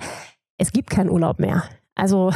[0.59, 1.64] es gibt keinen Urlaub mehr.
[1.94, 2.32] Also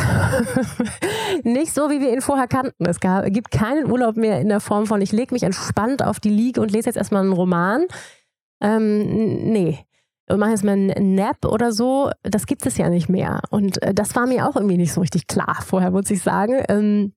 [1.43, 2.87] nicht so, wie wir ihn vorher kannten.
[2.87, 6.21] Es gab, gibt keinen Urlaub mehr in der Form von, ich lege mich entspannt auf
[6.21, 7.85] die Liege und lese jetzt erstmal einen Roman.
[8.61, 9.79] Ähm, nee.
[10.31, 12.11] Und mache jetzt mal einen Nap oder so.
[12.23, 13.41] Das gibt es ja nicht mehr.
[13.51, 16.63] Und äh, das war mir auch irgendwie nicht so richtig klar vorher, muss ich sagen.
[16.69, 17.15] Ähm,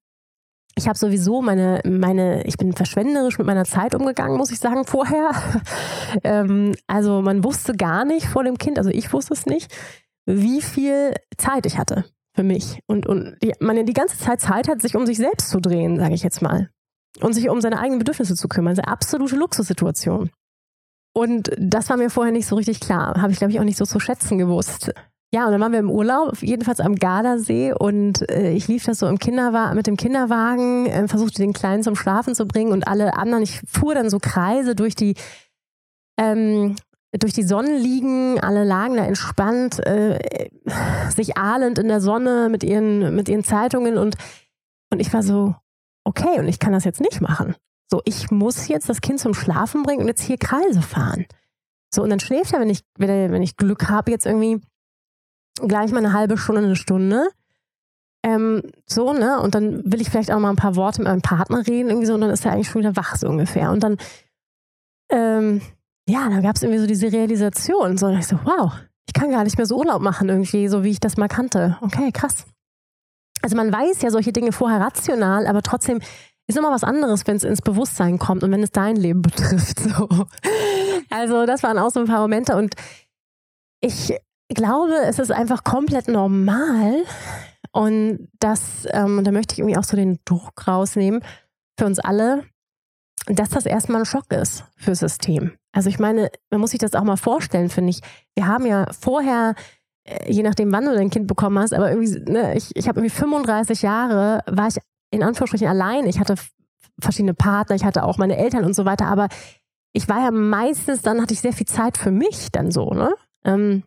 [0.75, 4.85] ich habe sowieso meine, meine, ich bin verschwenderisch mit meiner Zeit umgegangen, muss ich sagen,
[4.85, 5.31] vorher.
[6.23, 9.71] ähm, also man wusste gar nicht vor dem Kind, also ich wusste es nicht,
[10.25, 12.05] wie viel Zeit ich hatte
[12.35, 12.79] für mich.
[12.87, 15.59] Und, und die, man ja die ganze Zeit Zeit hat, sich um sich selbst zu
[15.59, 16.69] drehen, sage ich jetzt mal.
[17.19, 18.73] Und sich um seine eigenen Bedürfnisse zu kümmern.
[18.73, 20.31] Das ist eine absolute Luxussituation.
[21.13, 23.21] Und das war mir vorher nicht so richtig klar.
[23.21, 24.93] Habe ich, glaube ich, auch nicht so zu schätzen gewusst.
[25.33, 28.99] Ja, und dann waren wir im Urlaub, jedenfalls am Gardasee und äh, ich lief das
[28.99, 32.85] so im Kinderwagen, mit dem Kinderwagen, äh, versuchte den Kleinen zum Schlafen zu bringen und
[32.85, 35.15] alle anderen, ich fuhr dann so Kreise durch die
[36.17, 36.75] ähm,
[37.11, 40.49] durch die Sonne liegen, alle lagen da entspannt, äh,
[41.13, 44.15] sich ahlend in der Sonne mit ihren, mit ihren Zeitungen und,
[44.91, 45.55] und ich war so,
[46.05, 47.55] okay, und ich kann das jetzt nicht machen.
[47.89, 51.25] So, ich muss jetzt das Kind zum Schlafen bringen und jetzt hier Kreise fahren.
[51.93, 54.61] So, und dann schläft er, wenn ich, wenn ich Glück habe, jetzt irgendwie
[55.59, 57.27] gleich mal eine halbe Stunde, eine Stunde.
[58.23, 59.41] Ähm, so, ne?
[59.41, 62.07] Und dann will ich vielleicht auch mal ein paar Worte mit meinem Partner reden, irgendwie
[62.07, 63.71] so, und dann ist er eigentlich schon wieder wach, so ungefähr.
[63.71, 63.97] Und dann,
[65.11, 65.61] ähm,
[66.11, 67.97] ja, da gab es irgendwie so diese Realisation.
[67.97, 68.73] So, und ich so, wow,
[69.07, 71.77] ich kann gar nicht mehr so Urlaub machen, irgendwie, so wie ich das mal kannte.
[71.81, 72.45] Okay, krass.
[73.41, 75.99] Also man weiß ja solche Dinge vorher rational, aber trotzdem
[76.47, 79.79] ist immer was anderes, wenn es ins Bewusstsein kommt und wenn es dein Leben betrifft.
[79.79, 80.07] So.
[81.09, 82.75] Also das waren auch so ein paar Momente und
[83.79, 84.13] ich
[84.49, 87.03] glaube, es ist einfach komplett normal
[87.71, 91.23] und das, ähm, da möchte ich irgendwie auch so den Druck rausnehmen
[91.79, 92.43] für uns alle,
[93.27, 95.53] dass das erstmal ein Schock ist fürs System.
[95.71, 98.01] Also ich meine, man muss sich das auch mal vorstellen, finde ich.
[98.35, 99.55] Wir haben ja vorher,
[100.03, 102.99] äh, je nachdem, wann du dein Kind bekommen hast, aber irgendwie, ne, ich, ich habe
[102.99, 104.77] irgendwie 35 Jahre, war ich
[105.11, 106.05] in Anführungsstrichen allein.
[106.07, 106.35] Ich hatte
[106.99, 109.27] verschiedene Partner, ich hatte auch meine Eltern und so weiter, aber
[109.93, 113.13] ich war ja meistens, dann hatte ich sehr viel Zeit für mich dann so, ne?
[113.43, 113.83] Ähm,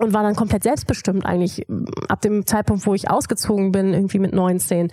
[0.00, 1.66] und war dann komplett selbstbestimmt eigentlich
[2.08, 4.92] ab dem Zeitpunkt, wo ich ausgezogen bin, irgendwie mit 19.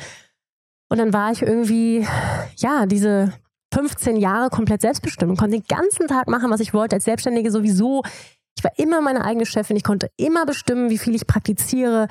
[0.90, 2.08] Und dann war ich irgendwie,
[2.58, 3.32] ja, diese
[3.76, 6.96] 15 Jahre komplett selbstbestimmt konnte den ganzen Tag machen, was ich wollte.
[6.96, 8.04] Als Selbstständige sowieso.
[8.58, 9.76] Ich war immer meine eigene Chefin.
[9.76, 12.08] Ich konnte immer bestimmen, wie viel ich praktiziere,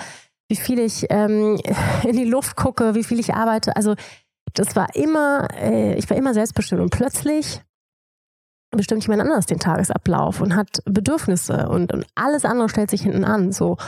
[0.48, 1.58] wie viel ich ähm,
[2.04, 3.76] in die Luft gucke, wie viel ich arbeite.
[3.76, 3.94] Also
[4.52, 6.82] das war immer, äh, ich war immer selbstbestimmt.
[6.82, 7.62] Und plötzlich
[8.70, 13.24] bestimmt jemand anders den Tagesablauf und hat Bedürfnisse und, und alles andere stellt sich hinten
[13.24, 13.52] an.
[13.52, 13.78] So.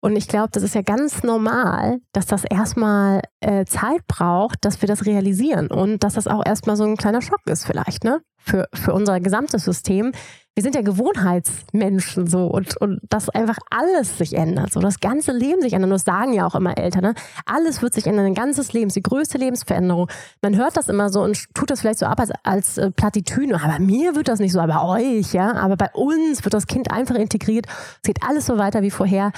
[0.00, 4.80] Und ich glaube, das ist ja ganz normal, dass das erstmal äh, Zeit braucht, dass
[4.80, 8.20] wir das realisieren und dass das auch erstmal so ein kleiner Schock ist vielleicht, ne?
[8.40, 10.12] Für, für unser gesamtes System.
[10.54, 15.32] Wir sind ja Gewohnheitsmenschen so und, und dass einfach alles sich ändert, so das ganze
[15.32, 15.90] Leben sich ändert.
[15.90, 17.14] Das sagen ja auch immer Eltern, ne?
[17.44, 20.08] Alles wird sich ändern, ein ganzes Leben, die größte Lebensveränderung.
[20.40, 23.60] Man hört das immer so und tut das vielleicht so ab als, als äh, Plattitüde.
[23.60, 25.54] Aber mir wird das nicht so, aber euch, ja.
[25.54, 27.66] Aber bei uns wird das Kind einfach integriert.
[27.96, 29.32] Es geht alles so weiter wie vorher.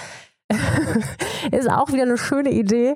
[1.53, 2.95] ist auch wieder eine schöne Idee.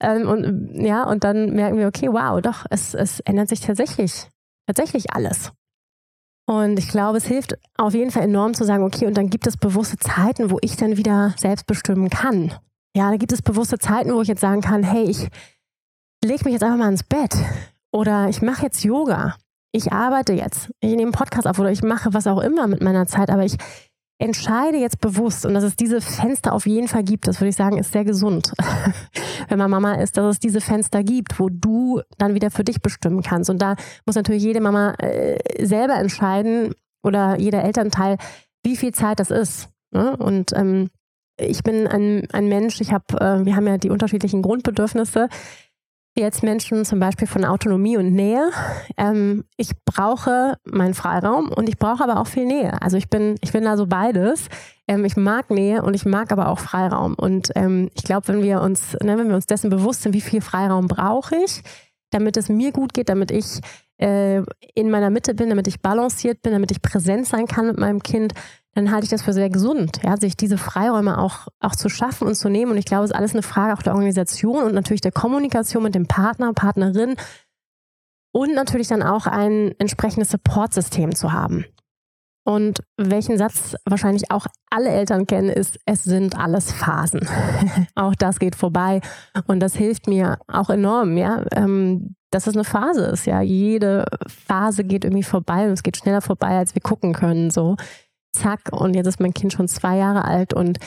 [0.00, 4.28] Ähm, und ja, und dann merken wir, okay, wow, doch, es, es ändert sich tatsächlich,
[4.66, 5.52] tatsächlich alles.
[6.46, 9.46] Und ich glaube, es hilft auf jeden Fall enorm zu sagen, okay, und dann gibt
[9.46, 12.52] es bewusste Zeiten, wo ich dann wieder selbst bestimmen kann.
[12.94, 15.28] Ja, da gibt es bewusste Zeiten, wo ich jetzt sagen kann, hey, ich
[16.22, 17.34] lege mich jetzt einfach mal ins Bett
[17.92, 19.36] oder ich mache jetzt Yoga.
[19.72, 22.82] Ich arbeite jetzt, ich nehme einen Podcast auf oder ich mache was auch immer mit
[22.82, 23.56] meiner Zeit, aber ich
[24.18, 27.56] entscheide jetzt bewusst und dass es diese Fenster auf jeden Fall gibt, das würde ich
[27.56, 28.52] sagen, ist sehr gesund,
[29.48, 32.80] wenn man Mama ist, dass es diese Fenster gibt, wo du dann wieder für dich
[32.80, 33.50] bestimmen kannst.
[33.50, 33.74] Und da
[34.06, 38.16] muss natürlich jede Mama äh, selber entscheiden oder jeder Elternteil,
[38.62, 39.68] wie viel Zeit das ist.
[39.90, 40.16] Ne?
[40.16, 40.90] Und ähm,
[41.36, 45.28] ich bin ein, ein Mensch, ich habe, äh, wir haben ja die unterschiedlichen Grundbedürfnisse
[46.16, 48.50] jetzt Menschen zum Beispiel von Autonomie und Nähe.
[48.96, 52.80] Ähm, ich brauche meinen Freiraum und ich brauche aber auch viel Nähe.
[52.80, 54.48] Also ich bin, ich bin da so beides.
[54.86, 57.14] Ähm, ich mag Nähe und ich mag aber auch Freiraum.
[57.14, 60.20] Und ähm, ich glaube, wenn wir uns, ne, wenn wir uns dessen bewusst sind, wie
[60.20, 61.62] viel Freiraum brauche ich,
[62.10, 63.60] damit es mir gut geht, damit ich
[63.98, 64.42] äh,
[64.74, 68.02] in meiner Mitte bin, damit ich balanciert bin, damit ich präsent sein kann mit meinem
[68.02, 68.34] Kind,
[68.74, 72.26] dann halte ich das für sehr gesund, ja, sich diese Freiräume auch, auch zu schaffen
[72.26, 72.72] und zu nehmen.
[72.72, 75.82] Und ich glaube, es ist alles eine Frage auch der Organisation und natürlich der Kommunikation
[75.82, 77.14] mit dem Partner, Partnerin
[78.32, 81.64] und natürlich dann auch ein entsprechendes Supportsystem zu haben.
[82.46, 87.26] Und welchen Satz wahrscheinlich auch alle Eltern kennen, ist, es sind alles Phasen.
[87.94, 89.00] auch das geht vorbei.
[89.46, 93.40] Und das hilft mir auch enorm, ja, ähm, dass es eine Phase ist, ja.
[93.40, 97.76] Jede Phase geht irgendwie vorbei und es geht schneller vorbei, als wir gucken können, so
[98.32, 100.78] zack, und jetzt ist mein Kind schon zwei Jahre alt und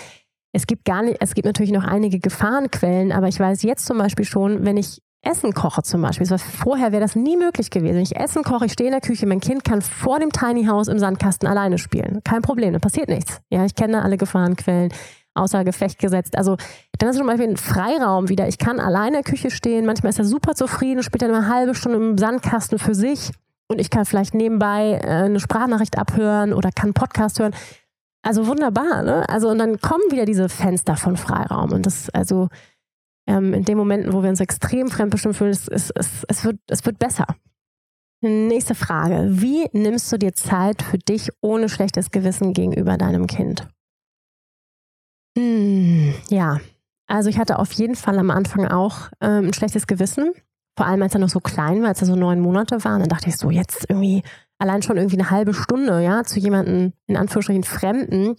[0.53, 3.97] es gibt gar nicht, es gibt natürlich noch einige Gefahrenquellen, aber ich weiß jetzt zum
[3.97, 7.95] Beispiel schon, wenn ich Essen koche zum Beispiel, vorher wäre das nie möglich gewesen.
[7.95, 10.65] Wenn ich Essen koche, ich stehe in der Küche, mein Kind kann vor dem Tiny
[10.65, 12.21] House im Sandkasten alleine spielen.
[12.23, 13.41] Kein Problem, da passiert nichts.
[13.49, 14.93] Ja, ich kenne alle Gefahrenquellen
[15.37, 16.37] außer Gefecht gesetzt.
[16.37, 16.57] Also
[16.97, 18.47] dann ist zum Beispiel ein Freiraum wieder.
[18.47, 21.47] Ich kann alleine in der Küche stehen, manchmal ist er super zufrieden, spielt dann eine
[21.47, 23.31] halbe Stunde im Sandkasten für sich
[23.67, 27.53] und ich kann vielleicht nebenbei äh, eine Sprachnachricht abhören oder kann einen Podcast hören.
[28.23, 29.27] Also wunderbar, ne?
[29.29, 32.49] Also und dann kommen wieder diese Fenster von Freiraum und das also
[33.27, 36.57] ähm, in den Momenten, wo wir uns extrem fremdbestimmt fühlen, es, es, es, es, wird,
[36.67, 37.25] es wird besser.
[38.21, 39.27] Nächste Frage.
[39.29, 43.67] Wie nimmst du dir Zeit für dich ohne schlechtes Gewissen gegenüber deinem Kind?
[45.37, 46.59] Hm, ja,
[47.05, 50.33] also ich hatte auf jeden Fall am Anfang auch ähm, ein schlechtes Gewissen.
[50.75, 52.95] Vor allem, als er noch so klein war, als er so neun Monate war.
[52.95, 54.23] Und dann dachte ich so, jetzt irgendwie
[54.57, 58.35] allein schon irgendwie eine halbe Stunde, ja, zu jemandem, in Anführungsstrichen Fremden.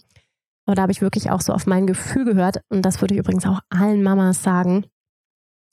[0.65, 2.61] Aber da habe ich wirklich auch so auf mein Gefühl gehört.
[2.67, 4.85] Und das würde ich übrigens auch allen Mamas sagen.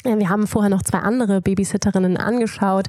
[0.04, 2.86] Wir haben vorher noch zwei andere Babysitterinnen angeschaut.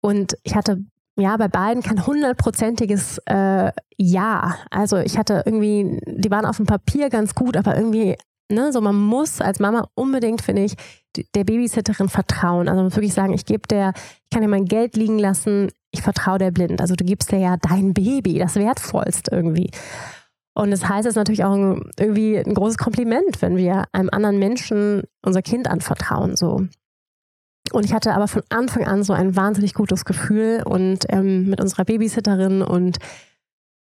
[0.00, 0.82] Und ich hatte
[1.16, 4.56] ja bei beiden kein hundertprozentiges äh, Ja.
[4.70, 8.16] Also ich hatte irgendwie, die waren auf dem Papier ganz gut, aber irgendwie
[8.50, 10.74] Ne, so man muss als Mama unbedingt, finde ich,
[11.36, 12.68] der Babysitterin vertrauen.
[12.68, 13.92] Also man muss wirklich sagen, ich gebe der,
[14.24, 16.80] ich kann dir mein Geld liegen lassen, ich vertraue der blind.
[16.80, 19.70] Also du gibst dir ja dein Baby, das wertvollste irgendwie.
[20.54, 21.54] Und das heißt, es ist natürlich auch
[21.98, 26.36] irgendwie ein großes Kompliment, wenn wir einem anderen Menschen unser Kind anvertrauen.
[26.36, 26.66] So.
[27.72, 31.60] Und ich hatte aber von Anfang an so ein wahnsinnig gutes Gefühl und ähm, mit
[31.60, 32.98] unserer Babysitterin und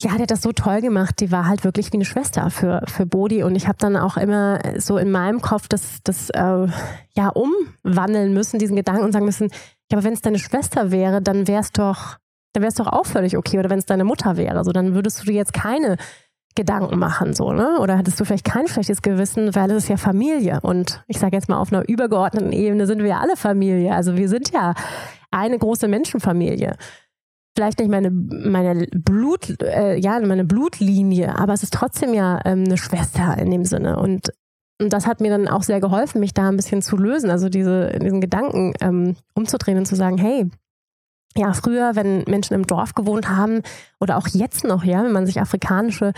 [0.02, 1.20] ja, die hat das so toll gemacht.
[1.20, 3.44] Die war halt wirklich wie eine Schwester für, für Bodhi.
[3.44, 6.68] Und ich habe dann auch immer so in meinem Kopf das, das äh,
[7.16, 9.50] ja umwandeln müssen, diesen Gedanken und sagen müssen,
[9.92, 12.18] ja, aber wenn es deine Schwester wäre, dann wäre es doch,
[12.54, 13.60] dann wäre es doch auch völlig okay.
[13.60, 15.98] Oder wenn es deine Mutter wäre, so dann würdest du dir jetzt keine
[16.56, 17.80] Gedanken machen, so, ne?
[17.80, 20.60] Oder hattest du vielleicht kein schlechtes Gewissen, weil es ist ja Familie.
[20.62, 23.94] Und ich sage jetzt mal, auf einer übergeordneten Ebene sind wir ja alle Familie.
[23.94, 24.74] Also wir sind ja
[25.32, 26.76] eine große Menschenfamilie
[27.56, 32.64] vielleicht nicht meine, meine Blut, äh, ja, meine Blutlinie, aber es ist trotzdem ja ähm,
[32.66, 34.00] eine Schwester in dem Sinne.
[34.00, 34.32] Und,
[34.80, 37.50] und das hat mir dann auch sehr geholfen, mich da ein bisschen zu lösen, also
[37.50, 40.50] diese, diesen Gedanken ähm, umzudrehen und zu sagen, hey,
[41.36, 43.62] ja, früher, wenn Menschen im Dorf gewohnt haben
[44.00, 46.12] oder auch jetzt noch, ja, wenn man sich afrikanische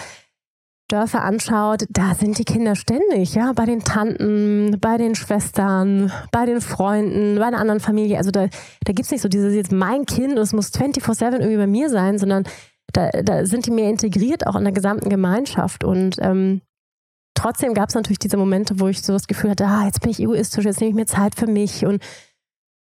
[0.94, 6.46] Dörfer anschaut, da sind die Kinder ständig, ja, bei den Tanten, bei den Schwestern, bei
[6.46, 8.18] den Freunden, bei einer anderen Familie.
[8.18, 8.48] Also da,
[8.84, 11.90] da gibt es nicht so dieses jetzt mein Kind, es muss 24-7 irgendwie bei mir
[11.90, 12.44] sein, sondern
[12.94, 15.84] da, da sind die mehr integriert auch in der gesamten Gemeinschaft.
[15.84, 16.62] Und ähm,
[17.34, 20.12] trotzdem gab es natürlich diese Momente, wo ich so das Gefühl hatte, ah, jetzt bin
[20.12, 22.04] ich egoistisch, jetzt nehme ich mir Zeit für mich und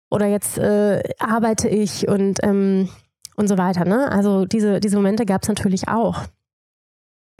[0.09, 2.87] oder jetzt äh, arbeite ich und, ähm,
[3.35, 3.83] und so weiter.
[3.83, 4.09] Ne?
[4.09, 6.23] Also diese, diese Momente gab es natürlich auch.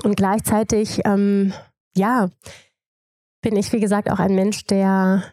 [0.03, 1.53] Und gleichzeitig, ähm,
[1.95, 2.29] ja,
[3.41, 5.23] bin ich, wie gesagt, auch ein Mensch, der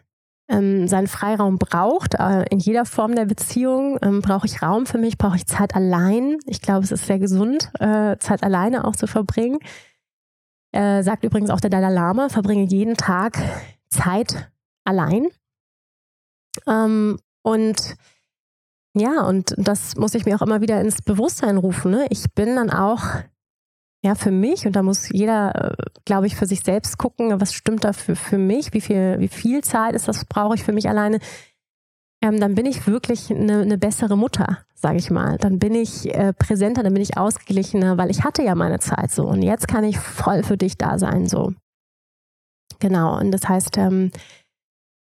[0.49, 2.15] ähm, seinen Freiraum braucht.
[2.15, 5.75] Äh, in jeder Form der Beziehung ähm, brauche ich Raum für mich, brauche ich Zeit
[5.75, 6.37] allein.
[6.45, 9.59] Ich glaube, es ist sehr gesund, äh, Zeit alleine auch zu verbringen.
[10.71, 13.37] Äh, sagt übrigens auch der Dalai Lama, verbringe jeden Tag
[13.89, 14.51] Zeit
[14.83, 15.27] allein.
[16.65, 17.95] Ähm, und
[18.93, 21.91] ja, und das muss ich mir auch immer wieder ins Bewusstsein rufen.
[21.91, 22.07] Ne?
[22.09, 23.03] Ich bin dann auch
[24.03, 25.75] ja, für mich, und da muss jeder, äh,
[26.05, 29.27] glaube ich, für sich selbst gucken, was stimmt da für, für mich, wie viel, wie
[29.27, 31.19] viel Zeit ist das, brauche ich für mich alleine,
[32.21, 35.37] ähm, dann bin ich wirklich eine, eine bessere Mutter, sage ich mal.
[35.37, 39.11] Dann bin ich äh, präsenter, dann bin ich ausgeglichener, weil ich hatte ja meine Zeit
[39.11, 41.53] so und jetzt kann ich voll für dich da sein so.
[42.79, 44.11] Genau, und das heißt, ähm,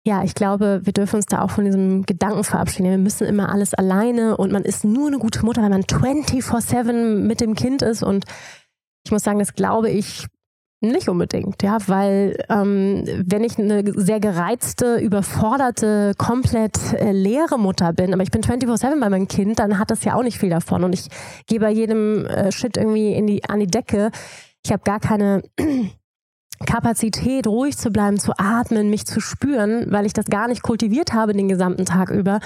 [0.06, 2.90] ja, ich glaube, wir dürfen uns da auch von diesem Gedanken verabschieden.
[2.90, 6.92] Wir müssen immer alles alleine und man ist nur eine gute Mutter, wenn man 24-7
[7.22, 8.24] mit dem Kind ist und
[9.06, 10.26] ich muss sagen, das glaube ich
[10.80, 17.92] nicht unbedingt, ja, weil ähm, wenn ich eine sehr gereizte, überforderte, komplett äh, leere Mutter
[17.92, 20.50] bin, aber ich bin 24-7 bei meinem Kind, dann hat das ja auch nicht viel
[20.50, 21.08] davon und ich
[21.46, 24.10] gehe bei jedem äh, Shit irgendwie in die, an die Decke.
[24.64, 25.42] Ich habe gar keine
[26.66, 31.12] Kapazität, ruhig zu bleiben, zu atmen, mich zu spüren, weil ich das gar nicht kultiviert
[31.12, 32.40] habe den gesamten Tag über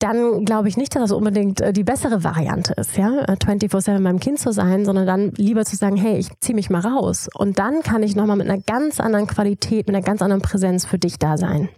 [0.00, 4.00] dann glaube ich nicht, dass das unbedingt äh, die bessere Variante ist, ja, 24-7 äh,
[4.00, 7.28] beim Kind zu sein, sondern dann lieber zu sagen, hey, ich ziehe mich mal raus.
[7.34, 10.84] Und dann kann ich nochmal mit einer ganz anderen Qualität, mit einer ganz anderen Präsenz
[10.86, 11.68] für dich da sein.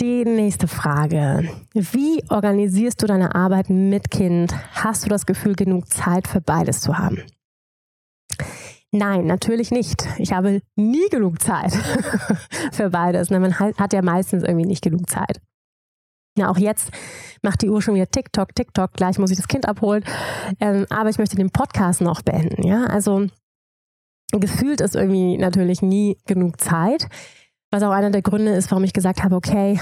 [0.00, 1.46] Die nächste Frage.
[1.74, 4.54] Wie organisierst du deine Arbeit mit Kind?
[4.72, 7.22] Hast du das Gefühl, genug Zeit für beides zu haben?
[8.92, 10.08] Nein, natürlich nicht.
[10.18, 11.72] Ich habe nie genug Zeit
[12.72, 13.28] für beides.
[13.28, 15.40] Ne, man hat ja meistens irgendwie nicht genug Zeit.
[16.38, 16.90] Ja, auch jetzt
[17.42, 18.92] macht die Uhr schon wieder TikTok, TikTok.
[18.94, 20.04] Gleich muss ich das Kind abholen.
[20.60, 22.62] Ähm, aber ich möchte den Podcast noch beenden.
[22.62, 23.26] Ja, also
[24.32, 27.08] gefühlt ist irgendwie natürlich nie genug Zeit.
[27.70, 29.80] Was auch einer der Gründe ist, warum ich gesagt habe, okay,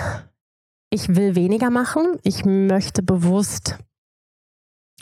[0.90, 2.18] ich will weniger machen.
[2.22, 3.78] Ich möchte bewusst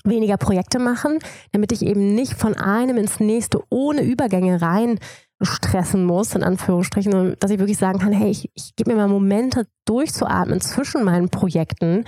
[0.04, 1.18] weniger Projekte machen,
[1.52, 4.98] damit ich eben nicht von einem ins nächste ohne Übergänge rein
[5.42, 9.08] stressen muss, in Anführungsstrichen, dass ich wirklich sagen kann, hey, ich, ich gebe mir mal
[9.08, 12.04] Momente durchzuatmen zwischen meinen Projekten.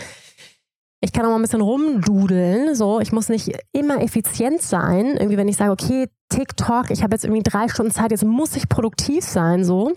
[1.00, 3.00] Ich kann auch mal ein bisschen rumdudeln, so.
[3.00, 5.16] Ich muss nicht immer effizient sein.
[5.16, 8.56] Irgendwie, wenn ich sage, okay, TikTok, ich habe jetzt irgendwie drei Stunden Zeit, jetzt muss
[8.56, 9.92] ich produktiv sein, so.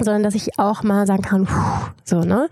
[0.00, 1.48] Sondern, dass ich auch mal sagen kann,
[2.04, 2.48] so, ne?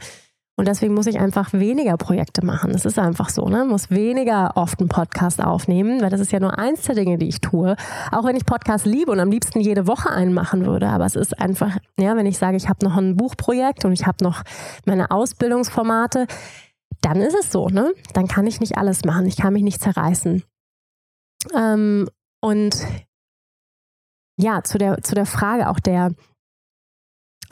[0.57, 2.73] Und deswegen muss ich einfach weniger Projekte machen.
[2.73, 3.65] Das ist einfach so, ne?
[3.65, 7.27] Muss weniger oft einen Podcast aufnehmen, weil das ist ja nur eins der Dinge, die
[7.27, 7.75] ich tue.
[8.13, 10.89] Auch wenn ich Podcast liebe und am liebsten jede Woche einen machen würde.
[10.89, 14.07] Aber es ist einfach, ja, wenn ich sage, ich habe noch ein Buchprojekt und ich
[14.07, 14.45] habe noch
[14.87, 16.29] meine Ausbildungsformate,
[17.01, 17.93] dann ist es so, ne?
[18.13, 19.27] Dann kann ich nicht alles machen.
[19.27, 20.45] Ich kann mich nicht zerreißen.
[21.53, 22.09] Ähm,
[22.41, 22.77] und
[24.39, 26.13] ja, zu der, zu der Frage auch der,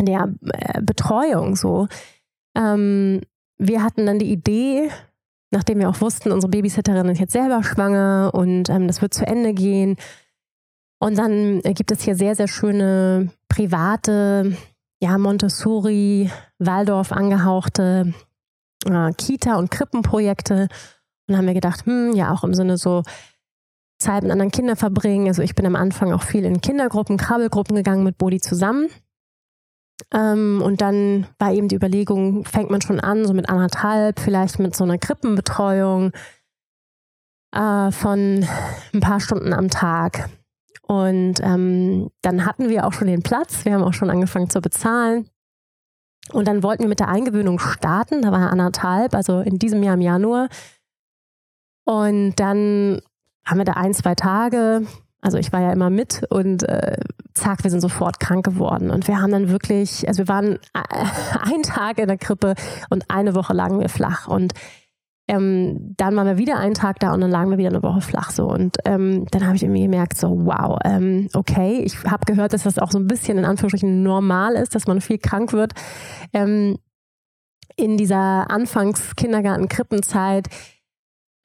[0.00, 1.88] der äh, Betreuung so
[2.54, 3.20] ähm,
[3.58, 4.90] wir hatten dann die Idee,
[5.50, 9.26] nachdem wir auch wussten, unsere Babysitterin ist jetzt selber schwanger und ähm, das wird zu
[9.26, 9.96] Ende gehen.
[10.98, 14.56] Und dann gibt es hier sehr, sehr schöne private,
[15.00, 18.14] ja, Montessori, Waldorf angehauchte
[18.86, 20.62] äh, Kita- und Krippenprojekte.
[20.62, 20.68] Und
[21.26, 23.02] dann haben wir gedacht, hm, ja, auch im Sinne so
[23.98, 25.28] Zeit mit anderen Kindern verbringen.
[25.28, 28.88] Also ich bin am Anfang auch viel in Kindergruppen, Krabbelgruppen gegangen mit Bodi zusammen.
[30.12, 34.58] Ähm, und dann war eben die Überlegung, fängt man schon an, so mit anderthalb, vielleicht
[34.58, 36.12] mit so einer Krippenbetreuung
[37.52, 38.46] äh, von
[38.92, 40.28] ein paar Stunden am Tag.
[40.82, 44.60] Und ähm, dann hatten wir auch schon den Platz, wir haben auch schon angefangen zu
[44.60, 45.28] bezahlen.
[46.32, 49.94] Und dann wollten wir mit der Eingewöhnung starten, da war anderthalb, also in diesem Jahr
[49.94, 50.48] im Januar.
[51.84, 53.00] Und dann
[53.44, 54.86] haben wir da ein, zwei Tage,
[55.22, 56.96] also ich war ja immer mit und äh,
[57.32, 58.90] zack, wir sind sofort krank geworden.
[58.90, 61.06] Und wir haben dann wirklich, also wir waren äh,
[61.40, 62.54] einen Tag in der Krippe
[62.90, 64.26] und eine Woche lagen wir flach.
[64.26, 64.52] Und
[65.28, 68.00] ähm, dann waren wir wieder einen Tag da und dann lagen wir wieder eine Woche
[68.00, 68.48] flach so.
[68.48, 72.64] Und ähm, dann habe ich irgendwie gemerkt, so wow, ähm, okay, ich habe gehört, dass
[72.64, 75.72] das auch so ein bisschen in Anführungsstrichen normal ist, dass man viel krank wird.
[76.32, 76.78] Ähm,
[77.76, 80.48] in dieser Anfangs-Kindergarten-Krippenzeit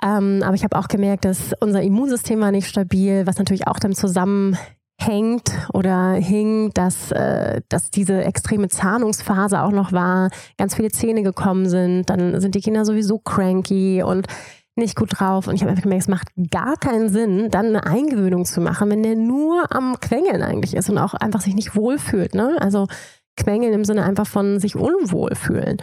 [0.04, 3.80] ähm, aber ich habe auch gemerkt, dass unser Immunsystem war nicht stabil, was natürlich auch
[3.80, 10.91] damit zusammenhängt oder hing, dass, äh, dass diese extreme Zahnungsphase auch noch war, ganz viele
[10.91, 14.28] Zähne gekommen sind, dann sind die Kinder sowieso cranky und
[14.76, 17.86] nicht gut drauf und ich habe einfach gemerkt, es macht gar keinen Sinn, dann eine
[17.88, 21.76] Eingewöhnung zu machen, wenn der nur am Quengeln eigentlich ist und auch einfach sich nicht
[21.76, 22.36] wohlfühlt.
[22.36, 22.58] Ne?
[22.60, 22.88] Also
[23.36, 25.78] Quengeln im Sinne einfach von sich unwohl fühlen.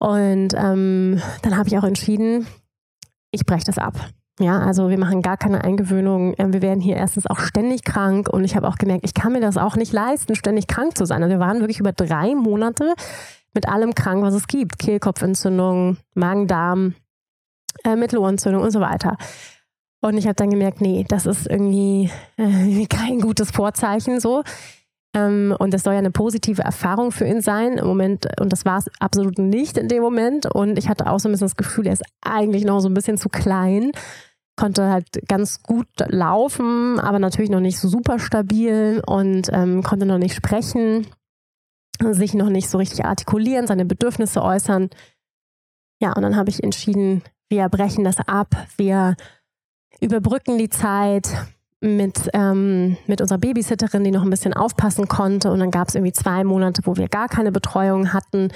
[0.00, 2.46] Und ähm, dann habe ich auch entschieden,
[3.34, 3.94] ich breche das ab.
[4.40, 6.34] Ja, also wir machen gar keine Eingewöhnung.
[6.38, 9.32] Ähm, wir werden hier erstens auch ständig krank und ich habe auch gemerkt, ich kann
[9.32, 11.22] mir das auch nicht leisten, ständig krank zu sein.
[11.22, 12.94] Also wir waren wirklich über drei Monate
[13.54, 14.78] mit allem krank, was es gibt.
[14.80, 16.94] Kehlkopfentzündung, Magen-Darm,
[17.84, 19.16] äh, Mittelohrentzündung und so weiter.
[20.00, 24.42] Und ich habe dann gemerkt, nee, das ist irgendwie äh, kein gutes Vorzeichen so.
[25.14, 28.26] Ähm, und das soll ja eine positive Erfahrung für ihn sein im Moment.
[28.40, 30.46] Und das war es absolut nicht in dem Moment.
[30.52, 32.94] Und ich hatte auch so ein bisschen das Gefühl, er ist eigentlich noch so ein
[32.94, 33.92] bisschen zu klein.
[34.56, 40.06] Konnte halt ganz gut laufen, aber natürlich noch nicht so super stabil und ähm, konnte
[40.06, 41.06] noch nicht sprechen,
[42.00, 44.90] sich noch nicht so richtig artikulieren, seine Bedürfnisse äußern.
[46.00, 49.16] Ja, und dann habe ich entschieden, wir brechen das ab, wir
[50.00, 51.28] überbrücken die Zeit,
[51.84, 55.50] mit, ähm, mit unserer Babysitterin, die noch ein bisschen aufpassen konnte.
[55.50, 58.48] Und dann gab es irgendwie zwei Monate, wo wir gar keine Betreuung hatten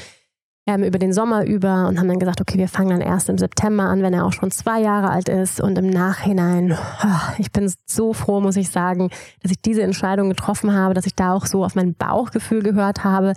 [0.67, 3.39] ähm, über den Sommer über und haben dann gesagt, okay, wir fangen dann erst im
[3.39, 5.61] September an, wenn er auch schon zwei Jahre alt ist.
[5.61, 9.11] Und im Nachhinein, oh, ich bin so froh, muss ich sagen,
[9.43, 13.05] dass ich diese Entscheidung getroffen habe, dass ich da auch so auf mein Bauchgefühl gehört
[13.05, 13.35] habe,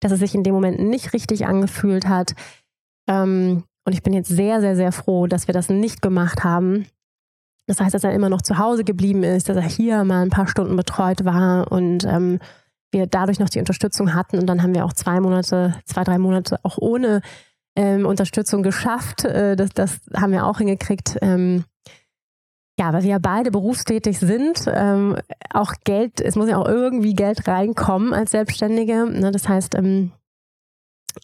[0.00, 2.34] dass es sich in dem Moment nicht richtig angefühlt hat.
[3.08, 6.86] Ähm, und ich bin jetzt sehr, sehr, sehr froh, dass wir das nicht gemacht haben,
[7.66, 10.30] das heißt, dass er immer noch zu Hause geblieben ist, dass er hier mal ein
[10.30, 12.38] paar Stunden betreut war und ähm,
[12.90, 14.38] wir dadurch noch die Unterstützung hatten.
[14.38, 17.22] Und dann haben wir auch zwei Monate, zwei, drei Monate auch ohne
[17.76, 19.24] ähm, Unterstützung geschafft.
[19.24, 21.18] Äh, das, das haben wir auch hingekriegt.
[21.22, 21.64] Ähm,
[22.78, 25.16] ja, weil wir ja beide berufstätig sind, ähm,
[25.52, 29.06] auch Geld, es muss ja auch irgendwie Geld reinkommen als Selbstständige.
[29.06, 29.30] Ne?
[29.30, 30.12] Das heißt, ähm,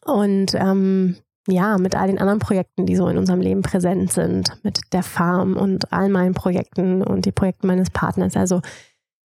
[0.05, 1.16] und ähm,
[1.51, 5.03] ja, mit all den anderen Projekten, die so in unserem Leben präsent sind, mit der
[5.03, 8.36] Farm und all meinen Projekten und die Projekte meines Partners.
[8.36, 8.61] Also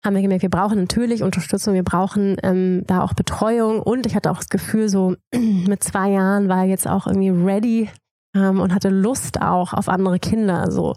[0.04, 4.16] haben wir gemerkt, wir brauchen natürlich Unterstützung, wir brauchen ähm, da auch Betreuung und ich
[4.16, 7.90] hatte auch das Gefühl, so mit zwei Jahren war jetzt auch irgendwie ready
[8.36, 10.72] ähm, und hatte Lust auch auf andere Kinder.
[10.72, 10.96] So.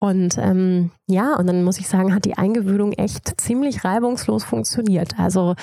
[0.00, 5.18] Und ähm, ja, und dann muss ich sagen, hat die Eingewöhnung echt ziemlich reibungslos funktioniert.
[5.18, 5.54] Also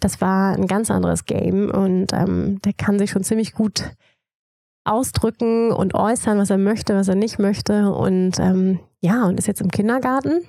[0.00, 3.90] das war ein ganz anderes Game und ähm, der kann sich schon ziemlich gut
[4.84, 7.92] ausdrücken und äußern, was er möchte, was er nicht möchte.
[7.92, 10.42] Und ähm, ja, und ist jetzt im Kindergarten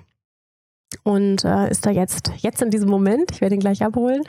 [1.03, 4.23] und äh, ist da jetzt, jetzt in diesem Moment, ich werde ihn gleich abholen,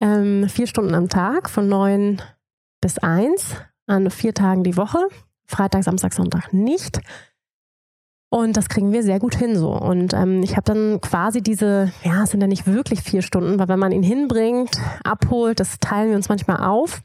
[0.00, 2.20] ähm, vier Stunden am Tag von neun
[2.80, 4.98] bis eins an vier Tagen die Woche.
[5.46, 7.00] Freitag, Samstag, Sonntag nicht.
[8.30, 9.72] Und das kriegen wir sehr gut hin so.
[9.72, 13.58] Und ähm, ich habe dann quasi diese, ja, es sind ja nicht wirklich vier Stunden,
[13.58, 17.02] weil wenn man ihn hinbringt, abholt, das teilen wir uns manchmal auf.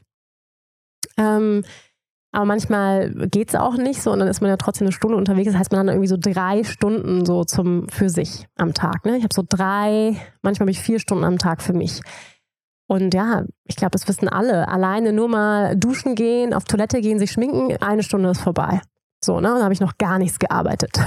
[1.18, 1.64] Ähm,
[2.30, 5.16] aber manchmal geht es auch nicht so und dann ist man ja trotzdem eine Stunde
[5.16, 5.50] unterwegs.
[5.50, 9.06] Das heißt, man hat irgendwie so drei Stunden so zum für sich am Tag.
[9.06, 9.16] Ne?
[9.16, 12.02] Ich habe so drei, manchmal habe ich vier Stunden am Tag für mich.
[12.86, 14.68] Und ja, ich glaube, das wissen alle.
[14.68, 18.80] Alleine nur mal duschen gehen, auf Toilette gehen, sich schminken, eine Stunde ist vorbei.
[19.22, 19.52] So, ne?
[19.52, 20.98] Und da habe ich noch gar nichts gearbeitet.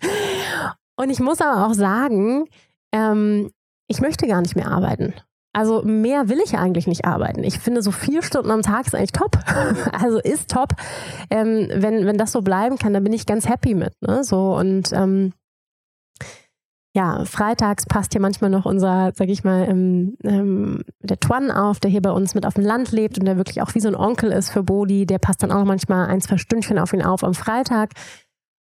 [0.96, 2.46] und ich muss aber auch sagen,
[2.92, 3.50] ähm,
[3.88, 5.14] ich möchte gar nicht mehr arbeiten.
[5.54, 7.44] Also mehr will ich eigentlich nicht arbeiten.
[7.44, 9.38] Ich finde, so vier Stunden am Tag ist eigentlich top.
[9.92, 10.74] also ist top.
[11.30, 13.94] Ähm, wenn, wenn das so bleiben kann, dann bin ich ganz happy mit.
[14.00, 14.24] Ne?
[14.24, 15.32] So und ähm,
[16.94, 21.80] ja, freitags passt hier manchmal noch unser, sag ich mal, ähm, ähm, der Twan auf,
[21.80, 23.88] der hier bei uns mit auf dem Land lebt und der wirklich auch wie so
[23.88, 25.06] ein Onkel ist für Bodi.
[25.06, 27.92] Der passt dann auch manchmal ein, zwei Stündchen auf ihn auf am Freitag.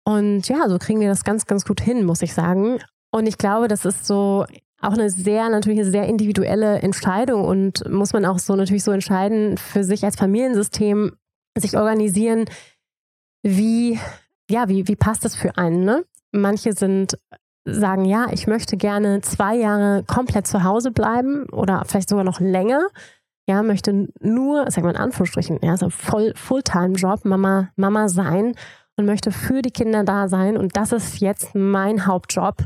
[0.05, 2.79] Und ja, so kriegen wir das ganz, ganz gut hin, muss ich sagen.
[3.13, 4.45] Und ich glaube, das ist so
[4.81, 8.93] auch eine sehr, natürlich eine sehr individuelle Entscheidung und muss man auch so natürlich so
[8.93, 11.17] entscheiden für sich als Familiensystem,
[11.57, 12.45] sich organisieren,
[13.43, 13.99] wie,
[14.51, 16.05] ja, wie, wie passt das für einen, ne?
[16.33, 17.19] Manche sind,
[17.65, 22.41] sagen, ja, ich möchte gerne zwei Jahre komplett zu Hause bleiben oder vielleicht sogar noch
[22.41, 22.87] länger.
[23.49, 28.55] Ja, möchte nur, sag mal in Anführungsstrichen, ja, so voll, Fulltime-Job, Mama, Mama sein
[28.97, 32.57] und möchte für die Kinder da sein und das ist jetzt mein Hauptjob.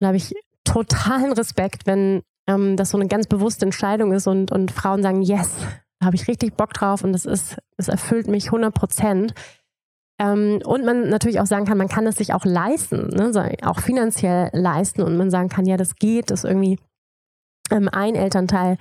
[0.00, 0.34] Da habe ich
[0.64, 5.22] totalen Respekt, wenn ähm, das so eine ganz bewusste Entscheidung ist und, und Frauen sagen,
[5.22, 5.50] yes,
[6.00, 9.34] da habe ich richtig Bock drauf und das ist, es erfüllt mich 100 Prozent.
[10.20, 13.32] Ähm, und man natürlich auch sagen kann, man kann es sich auch leisten, ne?
[13.62, 16.78] auch finanziell leisten und man sagen kann, ja, das geht, dass irgendwie
[17.70, 18.76] ähm, ein Elternteil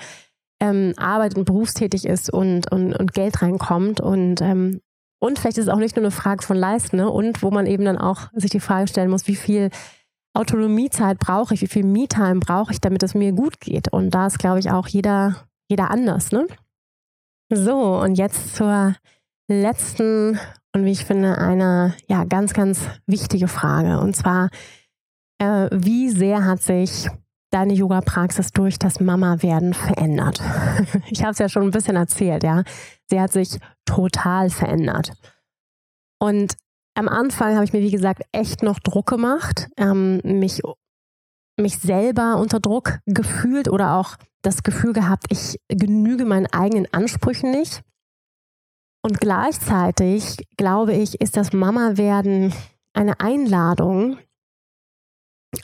[0.60, 4.82] ähm, arbeitet und berufstätig ist und, und, und Geld reinkommt und ähm,
[5.24, 7.08] und vielleicht ist es auch nicht nur eine Frage von Leisten, ne?
[7.08, 9.70] und wo man eben dann auch sich die Frage stellen muss, wie viel
[10.34, 13.92] Autonomiezeit brauche ich, wie viel Me-Time brauche ich, damit es mir gut geht.
[13.92, 15.36] Und da ist, glaube ich, auch jeder,
[15.70, 16.32] jeder anders.
[16.32, 16.48] Ne?
[17.50, 18.96] So, und jetzt zur
[19.48, 20.40] letzten
[20.74, 24.00] und wie ich finde, eine ja, ganz, ganz wichtige Frage.
[24.00, 24.50] Und zwar,
[25.40, 27.10] äh, wie sehr hat sich
[27.52, 30.42] deine Yoga-Praxis durch das Mama-Werden verändert?
[31.10, 32.64] ich habe es ja schon ein bisschen erzählt, ja.
[33.10, 35.12] Sie hat sich total verändert.
[36.20, 36.56] Und
[36.94, 40.62] am Anfang habe ich mir, wie gesagt, echt noch Druck gemacht, ähm, mich,
[41.58, 47.52] mich selber unter Druck gefühlt oder auch das Gefühl gehabt, ich genüge meinen eigenen Ansprüchen
[47.52, 47.82] nicht.
[49.04, 52.54] Und gleichzeitig, glaube ich, ist das Mama-Werden
[52.94, 54.18] eine Einladung,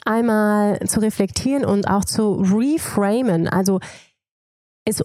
[0.04, 3.80] einmal zu reflektieren und auch zu reframen, also
[4.84, 5.02] es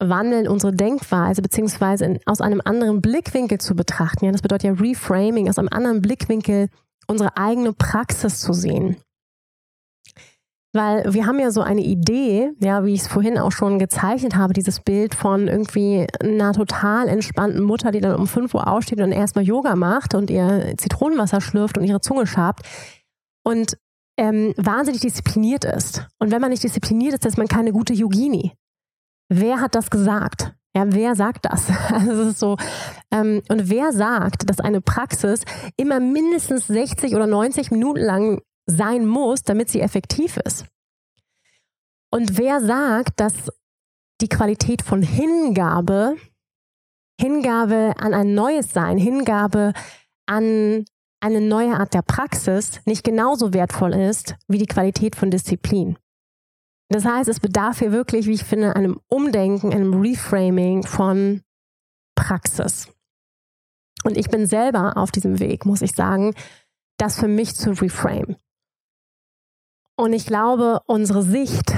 [0.00, 4.24] umzuwandeln, unsere Denkweise, beziehungsweise in, aus einem anderen Blickwinkel zu betrachten.
[4.24, 6.68] Ja, das bedeutet ja Reframing, aus einem anderen Blickwinkel
[7.06, 8.96] unsere eigene Praxis zu sehen.
[10.72, 14.36] Weil wir haben ja so eine Idee, ja, wie ich es vorhin auch schon gezeichnet
[14.36, 19.00] habe, dieses Bild von irgendwie einer total entspannten Mutter, die dann um 5 Uhr aufsteht
[19.00, 22.64] und erstmal Yoga macht und ihr Zitronenwasser schlürft und ihre Zunge schabt
[23.42, 23.76] und
[24.16, 26.06] ähm, wahnsinnig diszipliniert ist.
[26.20, 28.52] Und wenn man nicht diszipliniert ist, ist man keine gute Yogini.
[29.32, 30.52] Wer hat das gesagt?
[30.76, 31.68] Ja, wer sagt das?
[31.92, 32.56] Also es ist so,
[33.12, 35.42] ähm, und wer sagt, dass eine Praxis
[35.76, 40.66] immer mindestens 60 oder 90 Minuten lang sein muss, damit sie effektiv ist.
[42.12, 43.50] Und wer sagt, dass
[44.20, 46.16] die Qualität von Hingabe,
[47.20, 49.72] Hingabe an ein neues Sein, Hingabe
[50.26, 50.84] an
[51.20, 55.96] eine neue Art der Praxis nicht genauso wertvoll ist wie die Qualität von Disziplin.
[56.90, 61.42] Das heißt, es bedarf hier wirklich, wie ich finde, einem Umdenken, einem Reframing von
[62.16, 62.88] Praxis.
[64.02, 66.34] Und ich bin selber auf diesem Weg, muss ich sagen,
[66.98, 68.36] das für mich zu reframe.
[69.96, 71.72] Und ich glaube, unsere Sicht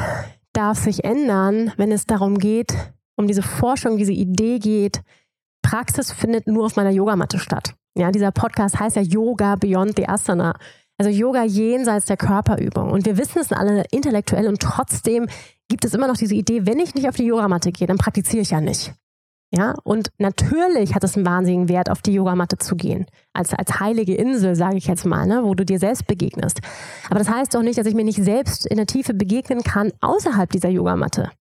[0.55, 2.73] darf sich ändern, wenn es darum geht,
[3.17, 5.03] um diese Forschung, diese Idee geht,
[5.63, 7.75] Praxis findet nur auf meiner Yogamatte statt.
[7.95, 10.55] Ja, dieser Podcast heißt ja Yoga Beyond the Asana.
[11.03, 12.93] Also Yoga jenseits der Körperübung.
[12.93, 15.27] Und wir wissen es alle intellektuell und trotzdem
[15.69, 18.43] gibt es immer noch diese Idee, wenn ich nicht auf die Yogamatte gehe, dann praktiziere
[18.43, 18.95] ich ja nicht.
[19.53, 23.07] Ja, und natürlich hat es einen wahnsinnigen Wert, auf die Yogamatte zu gehen.
[23.33, 26.61] Als, als heilige Insel, sage ich jetzt mal, ne, wo du dir selbst begegnest.
[27.11, 29.91] Aber das heißt doch nicht, dass ich mir nicht selbst in der Tiefe begegnen kann
[30.01, 31.33] außerhalb dieser Yogamatte.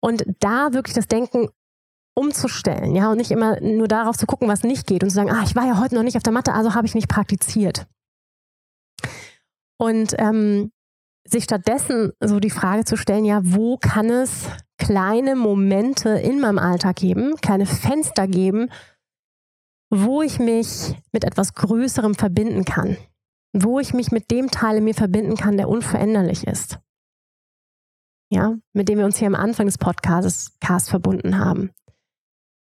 [0.00, 1.50] Und da wirklich das Denken
[2.14, 5.30] umzustellen, ja, und nicht immer nur darauf zu gucken, was nicht geht und zu sagen,
[5.30, 7.86] ah, ich war ja heute noch nicht auf der Matte, also habe ich nicht praktiziert.
[9.80, 10.72] Und ähm,
[11.26, 16.58] sich stattdessen so die Frage zu stellen, ja, wo kann es kleine Momente in meinem
[16.58, 18.68] Alltag geben, kleine Fenster geben,
[19.90, 22.98] wo ich mich mit etwas Größerem verbinden kann,
[23.54, 26.78] wo ich mich mit dem Teil in mir verbinden kann, der unveränderlich ist.
[28.30, 31.70] Ja, mit dem wir uns hier am Anfang des Podcasts Cast verbunden haben.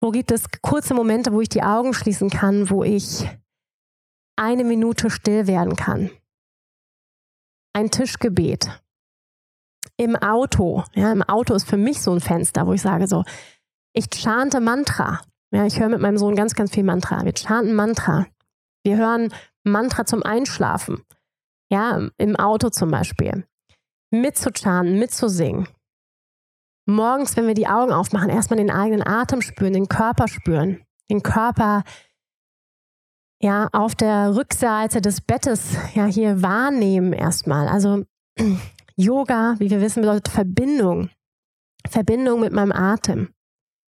[0.02, 3.28] Wo gibt es kurze Momente, wo ich die Augen schließen kann, wo ich
[4.36, 6.12] eine Minute still werden kann?
[7.78, 8.72] Ein Tischgebet,
[9.98, 10.84] im Auto.
[10.96, 13.24] Ja, im Auto ist für mich so ein Fenster, wo ich sage so,
[13.94, 15.22] ich chante Mantra.
[15.52, 17.24] Ja, ich höre mit meinem Sohn ganz, ganz viel Mantra.
[17.24, 18.26] Wir chanten Mantra.
[18.84, 19.32] Wir hören
[19.64, 21.04] Mantra zum Einschlafen.
[21.70, 23.46] Ja, im Auto zum Beispiel.
[24.10, 25.68] Mitzuchanten, mitzusingen.
[26.88, 30.82] Morgens, wenn wir die Augen aufmachen, erstmal den eigenen Atem spüren, den Körper spüren.
[31.12, 31.84] Den Körper
[33.42, 37.68] ja auf der Rückseite des Bettes ja hier wahrnehmen erstmal.
[37.68, 38.04] Also
[38.96, 41.10] Yoga, wie wir wissen, bedeutet Verbindung.
[41.88, 43.30] Verbindung mit meinem Atem.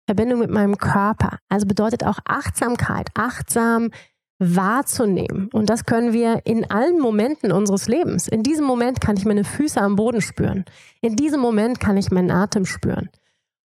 [0.07, 1.39] Verbindung mit meinem Körper.
[1.49, 3.91] Also bedeutet auch Achtsamkeit, achtsam
[4.39, 5.49] wahrzunehmen.
[5.53, 8.29] Und das können wir in allen Momenten unseres Lebens.
[8.29, 10.65] In diesem Moment kann ich meine Füße am Boden spüren.
[11.01, 13.09] In diesem Moment kann ich meinen Atem spüren.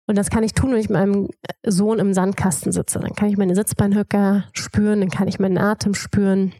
[0.06, 1.28] Und das kann ich tun, wenn ich mit meinem
[1.64, 3.00] Sohn im Sandkasten sitze.
[3.00, 6.52] Dann kann ich meine Sitzbeinhöcker spüren, dann kann ich meinen Atem spüren.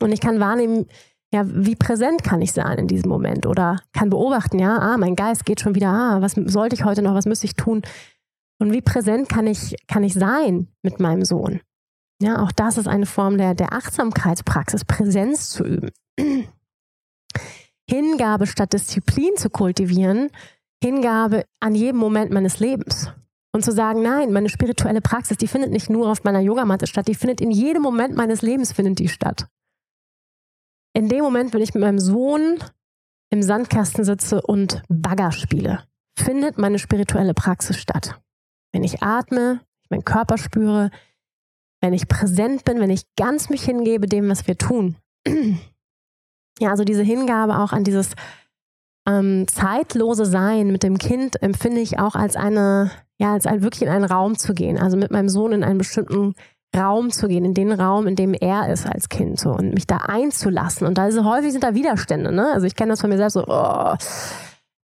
[0.00, 0.86] Und ich kann wahrnehmen,
[1.32, 5.16] ja, wie präsent kann ich sein in diesem Moment oder kann beobachten, ja, ah, mein
[5.16, 7.82] Geist geht schon wieder, ah, was sollte ich heute noch, was müsste ich tun?
[8.58, 11.60] Und wie präsent kann ich, kann ich sein mit meinem Sohn?
[12.20, 15.90] Ja, auch das ist eine Form der, der Achtsamkeitspraxis, Präsenz zu üben.
[17.88, 20.30] Hingabe statt Disziplin zu kultivieren,
[20.82, 23.10] Hingabe an jedem Moment meines Lebens.
[23.52, 27.08] Und zu sagen, nein, meine spirituelle Praxis, die findet nicht nur auf meiner Yogamatte statt,
[27.08, 29.48] die findet in jedem Moment meines Lebens findet die statt
[30.96, 32.58] in dem Moment, wenn ich mit meinem Sohn
[33.28, 35.84] im Sandkasten sitze und Bagger spiele,
[36.18, 38.18] findet meine spirituelle Praxis statt.
[38.72, 40.90] Wenn ich atme, meinen Körper spüre,
[41.82, 44.96] wenn ich präsent bin, wenn ich ganz mich hingebe dem, was wir tun.
[46.58, 48.14] Ja, also diese Hingabe auch an dieses
[49.06, 53.82] ähm, zeitlose Sein mit dem Kind empfinde ich auch als eine, ja, als ein, wirklich
[53.82, 54.78] in einen Raum zu gehen.
[54.78, 56.34] Also mit meinem Sohn in einen bestimmten
[56.76, 59.86] Raum zu gehen, in den Raum, in dem er ist als Kind so und mich
[59.86, 60.86] da einzulassen.
[60.86, 62.52] Und da ist häufig sind da Widerstände, ne?
[62.52, 63.94] Also ich kenne das von mir selbst so, oh,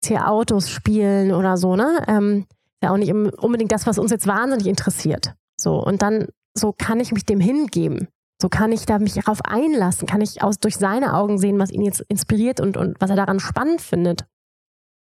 [0.05, 2.03] hier Autos spielen oder so, ne?
[2.09, 2.47] Ähm,
[2.83, 5.35] ja auch nicht unbedingt das, was uns jetzt wahnsinnig interessiert.
[5.57, 8.09] So, und dann so kann ich mich dem hingeben.
[8.43, 11.71] So kann ich da mich darauf einlassen, kann ich aus durch seine Augen sehen, was
[11.71, 14.27] ihn jetzt inspiriert und, und was er daran spannend findet.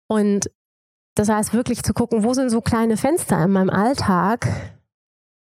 [0.09, 0.51] Und
[1.15, 4.49] das heißt wirklich zu gucken, wo sind so kleine Fenster in meinem Alltag?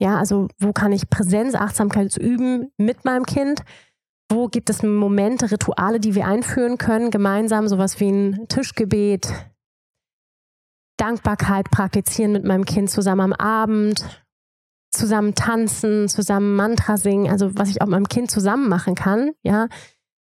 [0.01, 3.63] Ja, also wo kann ich Präsenz, Achtsamkeit üben mit meinem Kind?
[4.29, 9.33] Wo gibt es Momente, Rituale, die wir einführen können, gemeinsam, sowas wie ein Tischgebet,
[10.97, 14.26] Dankbarkeit praktizieren mit meinem Kind zusammen am Abend,
[14.97, 19.33] zusammen tanzen, zusammen Mantra singen, also was ich auch mit meinem Kind zusammen machen kann,
[19.43, 19.69] ja,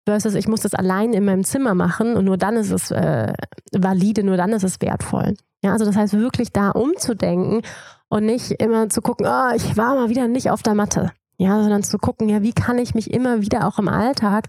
[0.07, 3.33] versus ich muss das allein in meinem Zimmer machen und nur dann ist es äh,
[3.73, 5.35] valide, nur dann ist es wertvoll.
[5.63, 7.63] Ja, also das heißt wirklich da umzudenken
[8.09, 11.61] und nicht immer zu gucken, oh, ich war mal wieder nicht auf der Matte, ja,
[11.61, 14.47] sondern zu gucken, ja, wie kann ich mich immer wieder auch im Alltag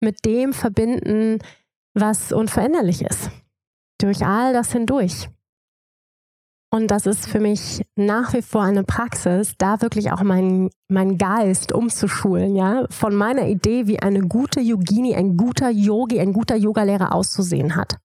[0.00, 1.38] mit dem verbinden,
[1.94, 3.30] was unveränderlich ist.
[4.00, 5.28] Durch all das hindurch.
[6.70, 11.16] Und das ist für mich nach wie vor eine Praxis, da wirklich auch meinen mein
[11.16, 16.56] Geist umzuschulen, ja, von meiner Idee, wie eine gute Yogini, ein guter Yogi, ein guter
[16.56, 17.96] Yogalehrer auszusehen hat.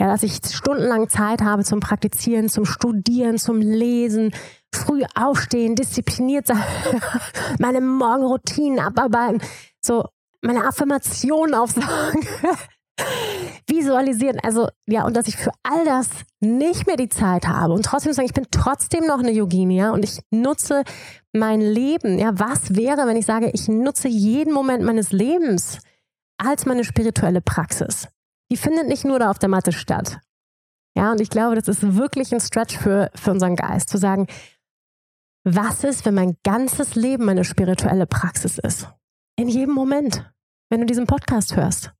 [0.00, 4.32] Ja, dass ich stundenlang Zeit habe zum Praktizieren, zum Studieren, zum Lesen,
[4.74, 6.62] früh aufstehen, diszipliniert sein,
[7.58, 9.40] meine Morgenroutinen abarbeiten,
[9.80, 10.04] so
[10.42, 12.26] meine Affirmationen aufsagen.
[13.68, 14.38] visualisieren.
[14.42, 16.08] Also ja, und dass ich für all das
[16.40, 19.90] nicht mehr die Zeit habe und trotzdem sagen, ich bin trotzdem noch eine Yogini, ja,
[19.90, 20.84] und ich nutze
[21.32, 22.18] mein Leben.
[22.18, 25.78] Ja, was wäre, wenn ich sage, ich nutze jeden Moment meines Lebens
[26.38, 28.08] als meine spirituelle Praxis?
[28.50, 30.18] Die findet nicht nur da auf der Matte statt.
[30.96, 34.26] Ja, und ich glaube, das ist wirklich ein Stretch für, für unseren Geist, zu sagen,
[35.42, 38.88] was ist, wenn mein ganzes Leben meine spirituelle Praxis ist?
[39.36, 40.30] In jedem Moment,
[40.70, 41.92] wenn du diesen Podcast hörst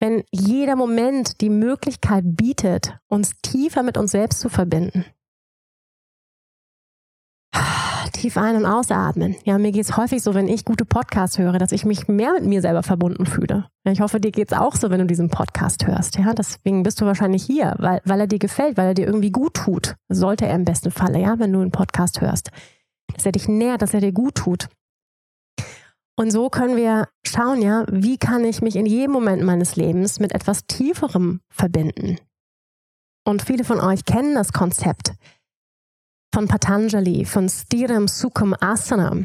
[0.00, 5.04] wenn jeder Moment die Möglichkeit bietet, uns tiefer mit uns selbst zu verbinden.
[8.12, 9.36] Tief ein- und ausatmen.
[9.44, 12.32] Ja, mir geht es häufig so, wenn ich gute Podcasts höre, dass ich mich mehr
[12.32, 13.68] mit mir selber verbunden fühle.
[13.84, 16.18] Ich hoffe, dir geht es auch so, wenn du diesen Podcast hörst.
[16.18, 19.30] Ja, deswegen bist du wahrscheinlich hier, weil, weil er dir gefällt, weil er dir irgendwie
[19.30, 19.96] gut tut.
[20.08, 22.50] Sollte er im besten Falle, ja, wenn du einen Podcast hörst.
[23.14, 24.68] Dass er dich nährt, dass er dir gut tut.
[26.18, 30.18] Und so können wir schauen, ja, wie kann ich mich in jedem Moment meines Lebens
[30.18, 32.18] mit etwas Tieferem verbinden.
[33.26, 35.12] Und viele von euch kennen das Konzept
[36.32, 39.24] von Patanjali, von Stiram Sukham Asana.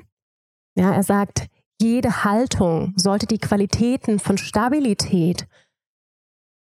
[0.75, 1.47] Ja, er sagt,
[1.81, 5.47] jede Haltung sollte die Qualitäten von Stabilität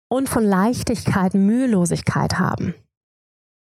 [0.08, 2.74] und von Leichtigkeit, Mühelosigkeit haben.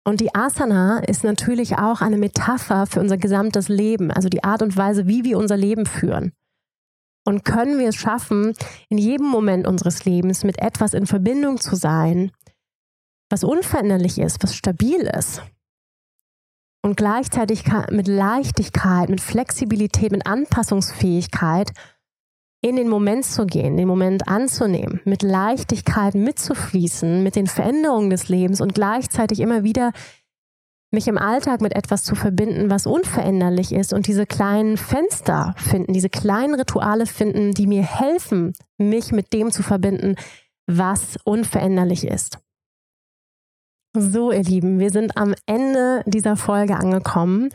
[0.06, 4.62] Und die Asana ist natürlich auch eine Metapher für unser gesamtes Leben, also die Art
[4.62, 6.34] und Weise, wie wir unser Leben führen.
[7.30, 8.56] Und können wir es schaffen,
[8.90, 12.32] in jedem Moment unseres Lebens mit etwas in Verbindung zu sein,
[13.30, 15.44] was unveränderlich ist, was stabil ist.
[16.82, 21.72] Und gleichzeitig mit Leichtigkeit, mit Flexibilität, mit Anpassungsfähigkeit
[22.62, 28.28] in den Moment zu gehen, den Moment anzunehmen, mit Leichtigkeit mitzufließen, mit den Veränderungen des
[28.30, 29.92] Lebens und gleichzeitig immer wieder
[30.92, 35.94] mich im Alltag mit etwas zu verbinden, was unveränderlich ist und diese kleinen Fenster finden,
[35.94, 40.16] diese kleinen Rituale finden, die mir helfen, mich mit dem zu verbinden,
[40.66, 42.40] was unveränderlich ist.
[43.96, 47.50] So, ihr Lieben, wir sind am Ende dieser Folge angekommen.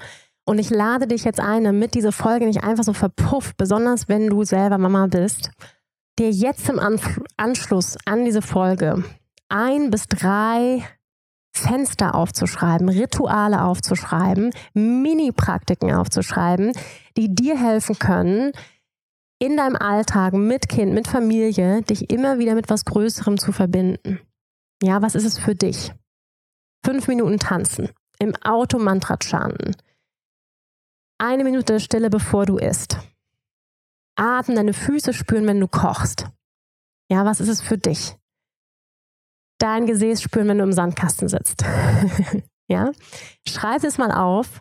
[0.46, 4.28] Und ich lade dich jetzt ein, damit diese Folge nicht einfach so verpufft, besonders wenn
[4.28, 5.50] du selber Mama bist,
[6.18, 6.80] dir jetzt im
[7.36, 9.04] Anschluss an diese Folge
[9.48, 10.82] ein bis drei
[11.54, 16.72] Fenster aufzuschreiben, Rituale aufzuschreiben, Mini-Praktiken aufzuschreiben,
[17.16, 18.52] die dir helfen können,
[19.38, 24.20] in deinem Alltag mit Kind, mit Familie, dich immer wieder mit was Größerem zu verbinden.
[24.82, 25.92] Ja, was ist es für dich?
[26.84, 29.76] Fünf Minuten tanzen, im Auto Mantra chanten,
[31.18, 32.98] eine Minute Stille, bevor du isst,
[34.16, 36.26] atmen, deine Füße spüren, wenn du kochst.
[37.10, 38.16] Ja, was ist es für dich?
[39.64, 41.64] Dein Gesäß spüren, wenn du im Sandkasten sitzt.
[42.68, 42.92] ja?
[43.48, 44.60] Schreib es mal auf.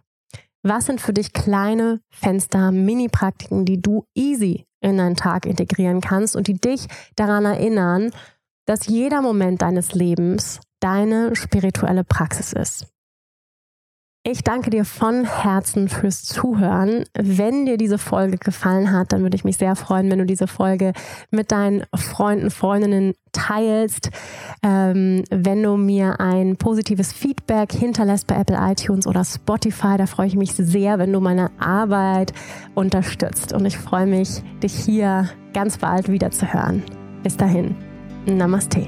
[0.63, 6.38] Was sind für dich kleine Fenster, Mini-Praktiken, die du easy in deinen Tag integrieren kannst
[6.38, 8.11] und die dich daran erinnern,
[8.65, 12.93] dass jeder Moment deines Lebens deine spirituelle Praxis ist.
[14.26, 17.04] Ich danke dir von Herzen fürs Zuhören.
[17.14, 20.48] Wenn dir diese Folge gefallen hat, dann würde ich mich sehr freuen, wenn du diese
[20.48, 20.94] Folge
[21.30, 24.12] mit deinen Freunden, Freundinnen teilst,
[24.64, 29.98] ähm, wenn du mir ein positives Feedback hinterlässt bei Apple iTunes oder Spotify.
[29.98, 32.32] Da freue ich mich sehr, wenn du meine Arbeit
[32.76, 33.52] unterstützt.
[33.52, 36.82] Und ich freue mich, dich hier ganz bald wieder zu hören.
[37.24, 37.76] Bis dahin.
[38.26, 38.88] Namaste.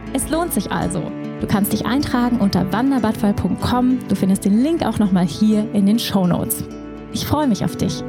[0.13, 1.01] Es lohnt sich also.
[1.39, 3.99] Du kannst dich eintragen unter wanderbadfall.com.
[4.07, 6.63] Du findest den Link auch nochmal hier in den Show Notes.
[7.13, 8.03] Ich freue mich auf dich.